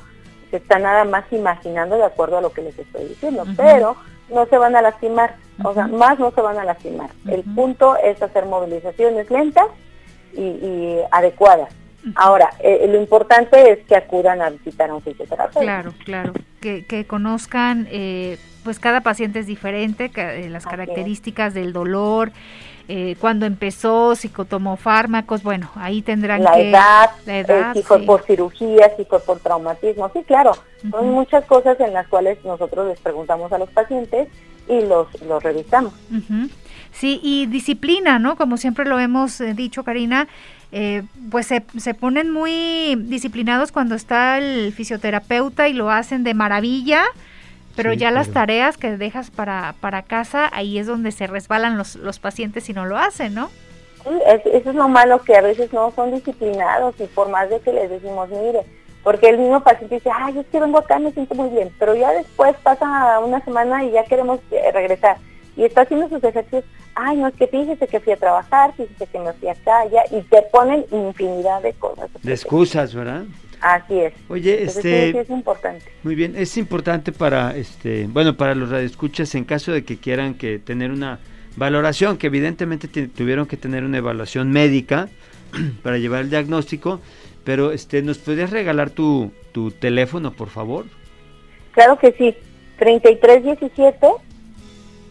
se 0.51 0.57
están 0.57 0.83
nada 0.83 1.05
más 1.05 1.25
imaginando 1.33 1.97
de 1.97 2.05
acuerdo 2.05 2.39
a 2.39 2.41
lo 2.41 2.51
que 2.51 2.63
les 2.63 2.77
estoy 2.77 3.05
diciendo, 3.05 3.45
pero 3.57 3.97
no 4.29 4.47
se 4.47 4.59
van 4.59 4.75
a 4.75 4.83
lastimar, 4.83 5.37
o 5.63 5.73
sea, 5.73 5.87
más 5.87 6.19
no 6.19 6.33
se 6.33 6.41
van 6.41 6.59
a 6.59 6.65
lastimar. 6.65 7.11
El 7.29 7.45
punto 7.45 7.97
es 7.97 8.21
hacer 8.21 8.45
movilizaciones 8.47 9.31
lentas 9.31 9.67
y, 10.35 10.99
adecuadas. 11.11 11.75
Ahora, 12.15 12.51
eh, 12.61 12.87
lo 12.89 13.01
importante 13.01 13.73
es 13.73 13.85
que 13.87 13.97
acudan 13.97 14.41
a 14.41 14.51
visitar 14.51 14.89
a 14.89 14.95
un 14.95 15.03
fisioterapeuta. 15.03 15.61
Claro, 15.61 15.93
claro, 16.05 16.33
que, 16.61 16.85
que 16.85 17.07
conozcan, 17.07 17.87
eh, 17.91 18.39
pues 18.65 18.79
cada 18.79 19.03
paciente 19.03 19.41
es 19.41 19.47
diferente, 19.47 20.11
eh, 20.15 20.49
las 20.49 20.65
características 20.65 21.55
del 21.55 21.73
dolor, 21.73 22.33
eh, 22.91 23.17
cuando 23.21 23.45
empezó, 23.45 24.15
si 24.15 24.31
tomó 24.31 24.77
fármacos, 24.77 25.43
bueno, 25.43 25.71
ahí 25.75 26.01
tendrán 26.01 26.43
la 26.43 26.53
que... 26.55 26.71
Edad, 26.71 27.11
la 27.27 27.39
edad, 27.39 27.75
si 27.75 27.83
fue 27.83 28.01
por 28.01 28.23
cirugía, 28.23 28.91
si 28.97 29.05
fue 29.05 29.21
por 29.21 29.41
traumatismo, 29.41 30.11
sí, 30.15 30.25
claro, 30.25 30.53
son 30.91 31.11
muchas 31.11 31.45
cosas 31.45 31.79
en 31.81 31.93
las 31.93 32.09
cuales 32.09 32.43
nosotros 32.47 32.89
les 32.89 32.99
preguntamos 33.01 33.53
a 33.53 33.59
los 33.59 33.69
pacientes 33.69 34.29
y 34.69 34.81
los, 34.87 35.07
los 35.21 35.43
revisamos. 35.43 35.93
Sí, 36.99 37.21
y 37.23 37.47
disciplina, 37.47 38.19
¿no? 38.19 38.35
Como 38.35 38.57
siempre 38.57 38.85
lo 38.85 38.99
hemos 38.99 39.41
eh, 39.41 39.55
dicho, 39.55 39.85
Karina, 39.85 40.27
eh, 40.73 41.05
pues 41.31 41.47
se, 41.47 41.63
se, 41.79 41.95
ponen 41.95 42.33
muy 42.33 42.97
disciplinados 42.97 43.71
cuando 43.71 43.95
está 43.95 44.39
el 44.39 44.73
fisioterapeuta 44.73 45.69
y 45.69 45.75
lo 45.75 45.91
hacen 45.91 46.25
de 46.25 46.35
maravilla, 46.35 47.05
pero 47.77 47.93
ya 47.93 48.11
las 48.11 48.31
tareas 48.31 48.77
que 48.77 48.97
dejas 48.97 49.31
para, 49.31 49.77
para 49.81 50.03
casa, 50.03 50.51
ahí 50.53 50.77
es 50.77 50.89
donde 50.89 51.13
se 51.13 51.29
resbalan 51.29 51.79
los, 51.79 51.95
los 51.95 52.19
pacientes 52.19 52.65
si 52.65 52.73
no 52.73 52.85
lo 52.85 52.99
hacen, 52.99 53.33
¿no? 53.33 53.49
Sí, 54.03 54.11
eso 54.53 54.71
es 54.71 54.75
lo 54.75 54.89
malo, 54.89 55.23
que 55.23 55.37
a 55.37 55.41
veces 55.41 55.73
no 55.73 55.93
son 55.93 56.11
disciplinados 56.11 56.97
y 56.99 57.05
por 57.05 57.29
más 57.29 57.49
de 57.49 57.61
que 57.61 57.73
les 57.73 57.91
decimos, 57.91 58.29
mire, 58.29 58.63
porque 59.05 59.29
el 59.29 59.39
mismo 59.39 59.63
paciente 59.63 59.95
dice, 59.95 60.11
ay, 60.13 60.35
yo 60.35 60.41
es 60.41 60.49
que 60.49 60.59
vengo 60.59 60.79
acá, 60.79 60.99
me 60.99 61.13
siento 61.13 61.37
muy 61.37 61.51
bien, 61.51 61.71
pero 61.79 61.95
ya 61.95 62.11
después 62.11 62.57
pasa 62.65 63.21
una 63.21 63.41
semana 63.45 63.85
y 63.85 63.93
ya 63.93 64.03
queremos 64.03 64.41
eh, 64.51 64.73
regresar 64.73 65.19
y 65.59 65.65
está 65.65 65.83
haciendo 65.83 66.09
sus 66.09 66.23
ejercicios, 66.23 66.65
ay, 66.95 67.17
no 67.17 67.27
es 67.27 67.35
que 67.35 67.49
fíjese 67.49 67.87
que 67.87 68.01
fui 68.01 68.13
a 68.13 68.17
trabajar, 68.17 68.73
fíjese 68.77 69.07
que 69.07 69.19
me 69.19 69.33
fui 69.35 69.49
acá, 69.49 69.85
ya, 69.93 70.03
y 70.17 70.23
te 70.23 70.41
ponen 70.53 70.87
infinidad 70.91 71.61
de 71.63 71.73
cosas. 71.75 72.09
De 72.23 72.33
excusas, 72.33 72.95
¿verdad? 72.95 73.25
Así 73.61 73.99
es. 73.99 74.15
Oye, 74.29 74.63
este 74.63 75.13
sí, 75.13 75.19
es 75.19 75.31
importante. 75.31 75.85
Muy 76.05 76.15
bien, 76.15 76.37
es 76.37 76.57
importante 76.57 77.11
para 77.11 77.57
este, 77.57 78.07
bueno, 78.07 78.37
para 78.37 78.55
los 78.55 78.71
radioescuchas 78.71 79.35
en 79.35 79.45
caso 79.45 79.73
de 79.73 79.85
que 79.85 79.99
quieran 79.99 80.35
que 80.35 80.61
tener 80.61 80.93
una 80.93 81.19
valoración, 81.57 82.19
que 82.19 82.29
evidentemente 82.29 82.87
tuvieron 83.09 83.47
que 83.47 83.57
tener 83.57 83.83
una 83.83 83.99
evaluación 83.99 84.53
médica 84.53 85.09
para 85.83 85.99
llevar 85.99 86.21
el 86.21 86.31
diagnóstico, 86.31 87.01
pero 87.43 87.73
este 87.73 88.01
nos 88.03 88.19
podrías 88.19 88.51
regalar 88.51 88.91
tu 88.91 89.33
tu 89.51 89.73
teléfono, 89.73 90.33
por 90.33 90.51
favor? 90.51 90.85
Claro 91.73 91.99
que 91.99 92.13
sí. 92.13 92.33
3317 92.79 94.07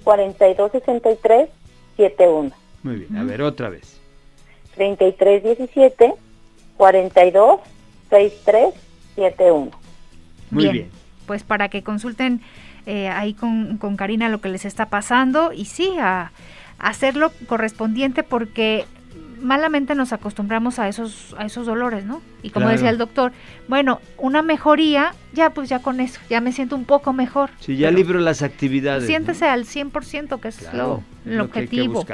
4263 0.08 1.50
71. 1.98 2.52
Muy 2.84 2.96
bien, 2.96 3.18
a 3.18 3.26
ver 3.26 3.42
otra 3.42 3.68
vez. 3.68 4.00
3317 4.76 6.14
426371. 6.78 9.72
Muy 10.50 10.64
bien. 10.64 10.74
bien. 10.74 10.90
Pues 11.26 11.44
para 11.44 11.68
que 11.68 11.84
consulten 11.84 12.40
eh, 12.86 13.10
ahí 13.10 13.34
con, 13.34 13.78
con, 13.80 13.98
Karina 13.98 14.30
lo 14.30 14.40
que 14.40 14.48
les 14.48 14.64
está 14.64 14.86
pasando 14.86 15.52
y 15.52 15.66
sí, 15.66 15.92
a, 16.00 16.32
a 16.80 16.88
hacerlo 16.88 17.34
correspondiente 17.48 18.24
porque 18.24 18.86
malamente 19.42 19.96
nos 19.96 20.14
acostumbramos 20.14 20.80
a 20.80 20.88
esos, 20.88 21.36
a 21.38 21.46
esos 21.46 21.66
dolores, 21.66 22.06
¿no? 22.06 22.22
Y 22.44 22.50
como 22.50 22.70
decía 22.70 22.90
el 22.90 22.98
doctor, 22.98 23.32
bueno, 23.68 24.00
una 24.18 24.42
mejoría, 24.42 25.14
ya 25.34 25.52
pues 25.52 25.70
ya 25.70 25.80
con 25.80 26.00
eso, 26.00 26.20
ya 26.30 26.42
me 26.42 26.52
siento 26.52 26.76
un 26.76 26.86
poco 26.86 27.14
mejor. 27.14 27.50
Sí, 27.60 27.78
ya 27.78 27.92
libro 27.92 28.20
las 28.20 28.42
actividades. 28.42 29.06
Siéntese 29.06 29.46
al 29.46 29.66
100%, 29.66 30.40
que 30.40 30.48
es 30.48 30.74
lo, 30.74 31.04
objetivo. 31.44 32.06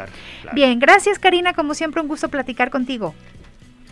Bien, 0.53 0.79
gracias 0.79 1.19
Karina, 1.19 1.53
como 1.53 1.73
siempre 1.73 2.01
un 2.01 2.07
gusto 2.07 2.29
platicar 2.29 2.69
contigo. 2.69 3.13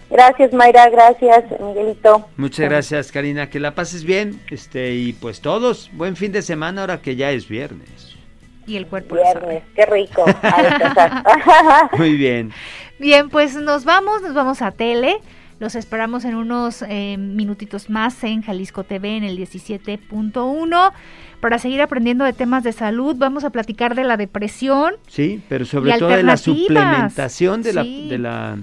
Gracias 0.10 0.52
Mayra, 0.52 0.90
gracias 0.90 1.46
Miguelito. 1.62 2.28
Muchas 2.36 2.70
gracias 2.70 3.12
Karina, 3.12 3.50
que 3.50 3.60
la 3.60 3.76
pases 3.76 4.04
bien, 4.04 4.42
este 4.50 4.94
y 4.96 5.14
pues 5.14 5.40
todos, 5.40 5.90
buen 5.94 6.18
fin 6.18 6.34
de 6.34 6.42
semana 6.42 6.82
ahora 6.82 7.02
que 7.02 7.16
ya 7.16 7.32
es 7.32 7.48
viernes. 7.48 8.11
Y 8.68 8.76
el 8.78 8.88
cuerpo 8.88 9.16
Viernes, 9.16 9.64
qué 9.76 9.86
rico. 9.86 10.26
Muy 11.98 12.16
bien. 12.16 12.52
Bien, 13.00 13.30
pues 13.30 13.56
nos 13.56 13.84
vamos, 13.86 14.22
nos 14.22 14.34
vamos 14.34 14.62
a 14.62 14.72
tele. 14.72 15.18
Los 15.60 15.76
esperamos 15.76 16.26
en 16.26 16.36
unos 16.36 16.84
eh, 16.88 17.18
minutitos 17.20 17.90
más 17.90 18.24
en 18.24 18.42
Jalisco 18.42 18.84
TV 18.84 19.18
en 19.18 19.24
el 19.24 19.38
17.1 19.38 20.92
para 21.40 21.60
seguir 21.60 21.82
aprendiendo 21.82 22.26
de 22.26 22.34
temas 22.34 22.64
de 22.64 22.72
salud. 22.72 23.16
Vamos 23.16 23.44
a 23.44 23.52
platicar 23.52 23.94
de 23.94 24.04
la 24.04 24.18
depresión. 24.18 24.96
Sí, 25.08 25.42
pero 25.50 25.66
sobre 25.66 25.98
todo 26.00 26.10
de 26.10 26.24
la 26.24 26.38
suplementación 26.38 27.62
de, 27.62 27.74
la, 27.74 27.84
de 27.84 28.18
la 28.18 28.58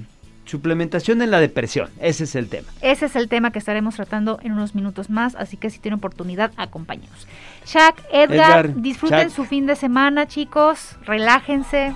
suplementación 0.44 1.22
en 1.22 1.30
la 1.30 1.38
depresión. 1.38 1.88
Ese 2.01 2.24
es 2.24 2.34
el 2.34 2.49
tema. 2.49 2.68
Ese 2.80 3.07
es 3.07 3.14
el 3.14 3.28
tema 3.28 3.53
que 3.53 3.59
estaremos 3.59 3.94
tratando 3.94 4.40
en 4.42 4.53
unos 4.53 4.74
minutos 4.74 5.11
más, 5.11 5.36
así 5.36 5.57
que 5.57 5.70
si 5.70 5.78
tienen 5.78 5.99
oportunidad, 5.99 6.53
acompáñenos. 6.57 7.28
Shaq, 7.68 8.02
Edgar, 8.10 8.74
disfruten 8.80 9.30
su 9.30 9.44
fin 9.44 9.66
de 9.66 9.76
semana, 9.76 10.26
chicos. 10.26 10.96
Relájense. 11.04 11.94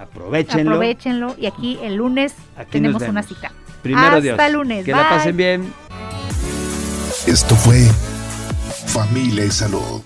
Aprovechenlo. 0.00 0.72
Aprovechenlo. 0.72 1.34
Y 1.38 1.44
aquí 1.44 1.78
el 1.82 1.96
lunes 1.96 2.34
tenemos 2.70 3.02
una 3.02 3.22
cita. 3.22 3.52
Primero 3.82 4.16
Hasta 4.16 4.46
el 4.46 4.52
lunes. 4.54 4.86
Que 4.86 4.92
la 4.92 5.08
pasen 5.10 5.36
bien. 5.36 5.72
Esto 7.26 7.54
fue 7.56 7.86
Familia 8.86 9.44
y 9.44 9.50
Salud. 9.50 10.05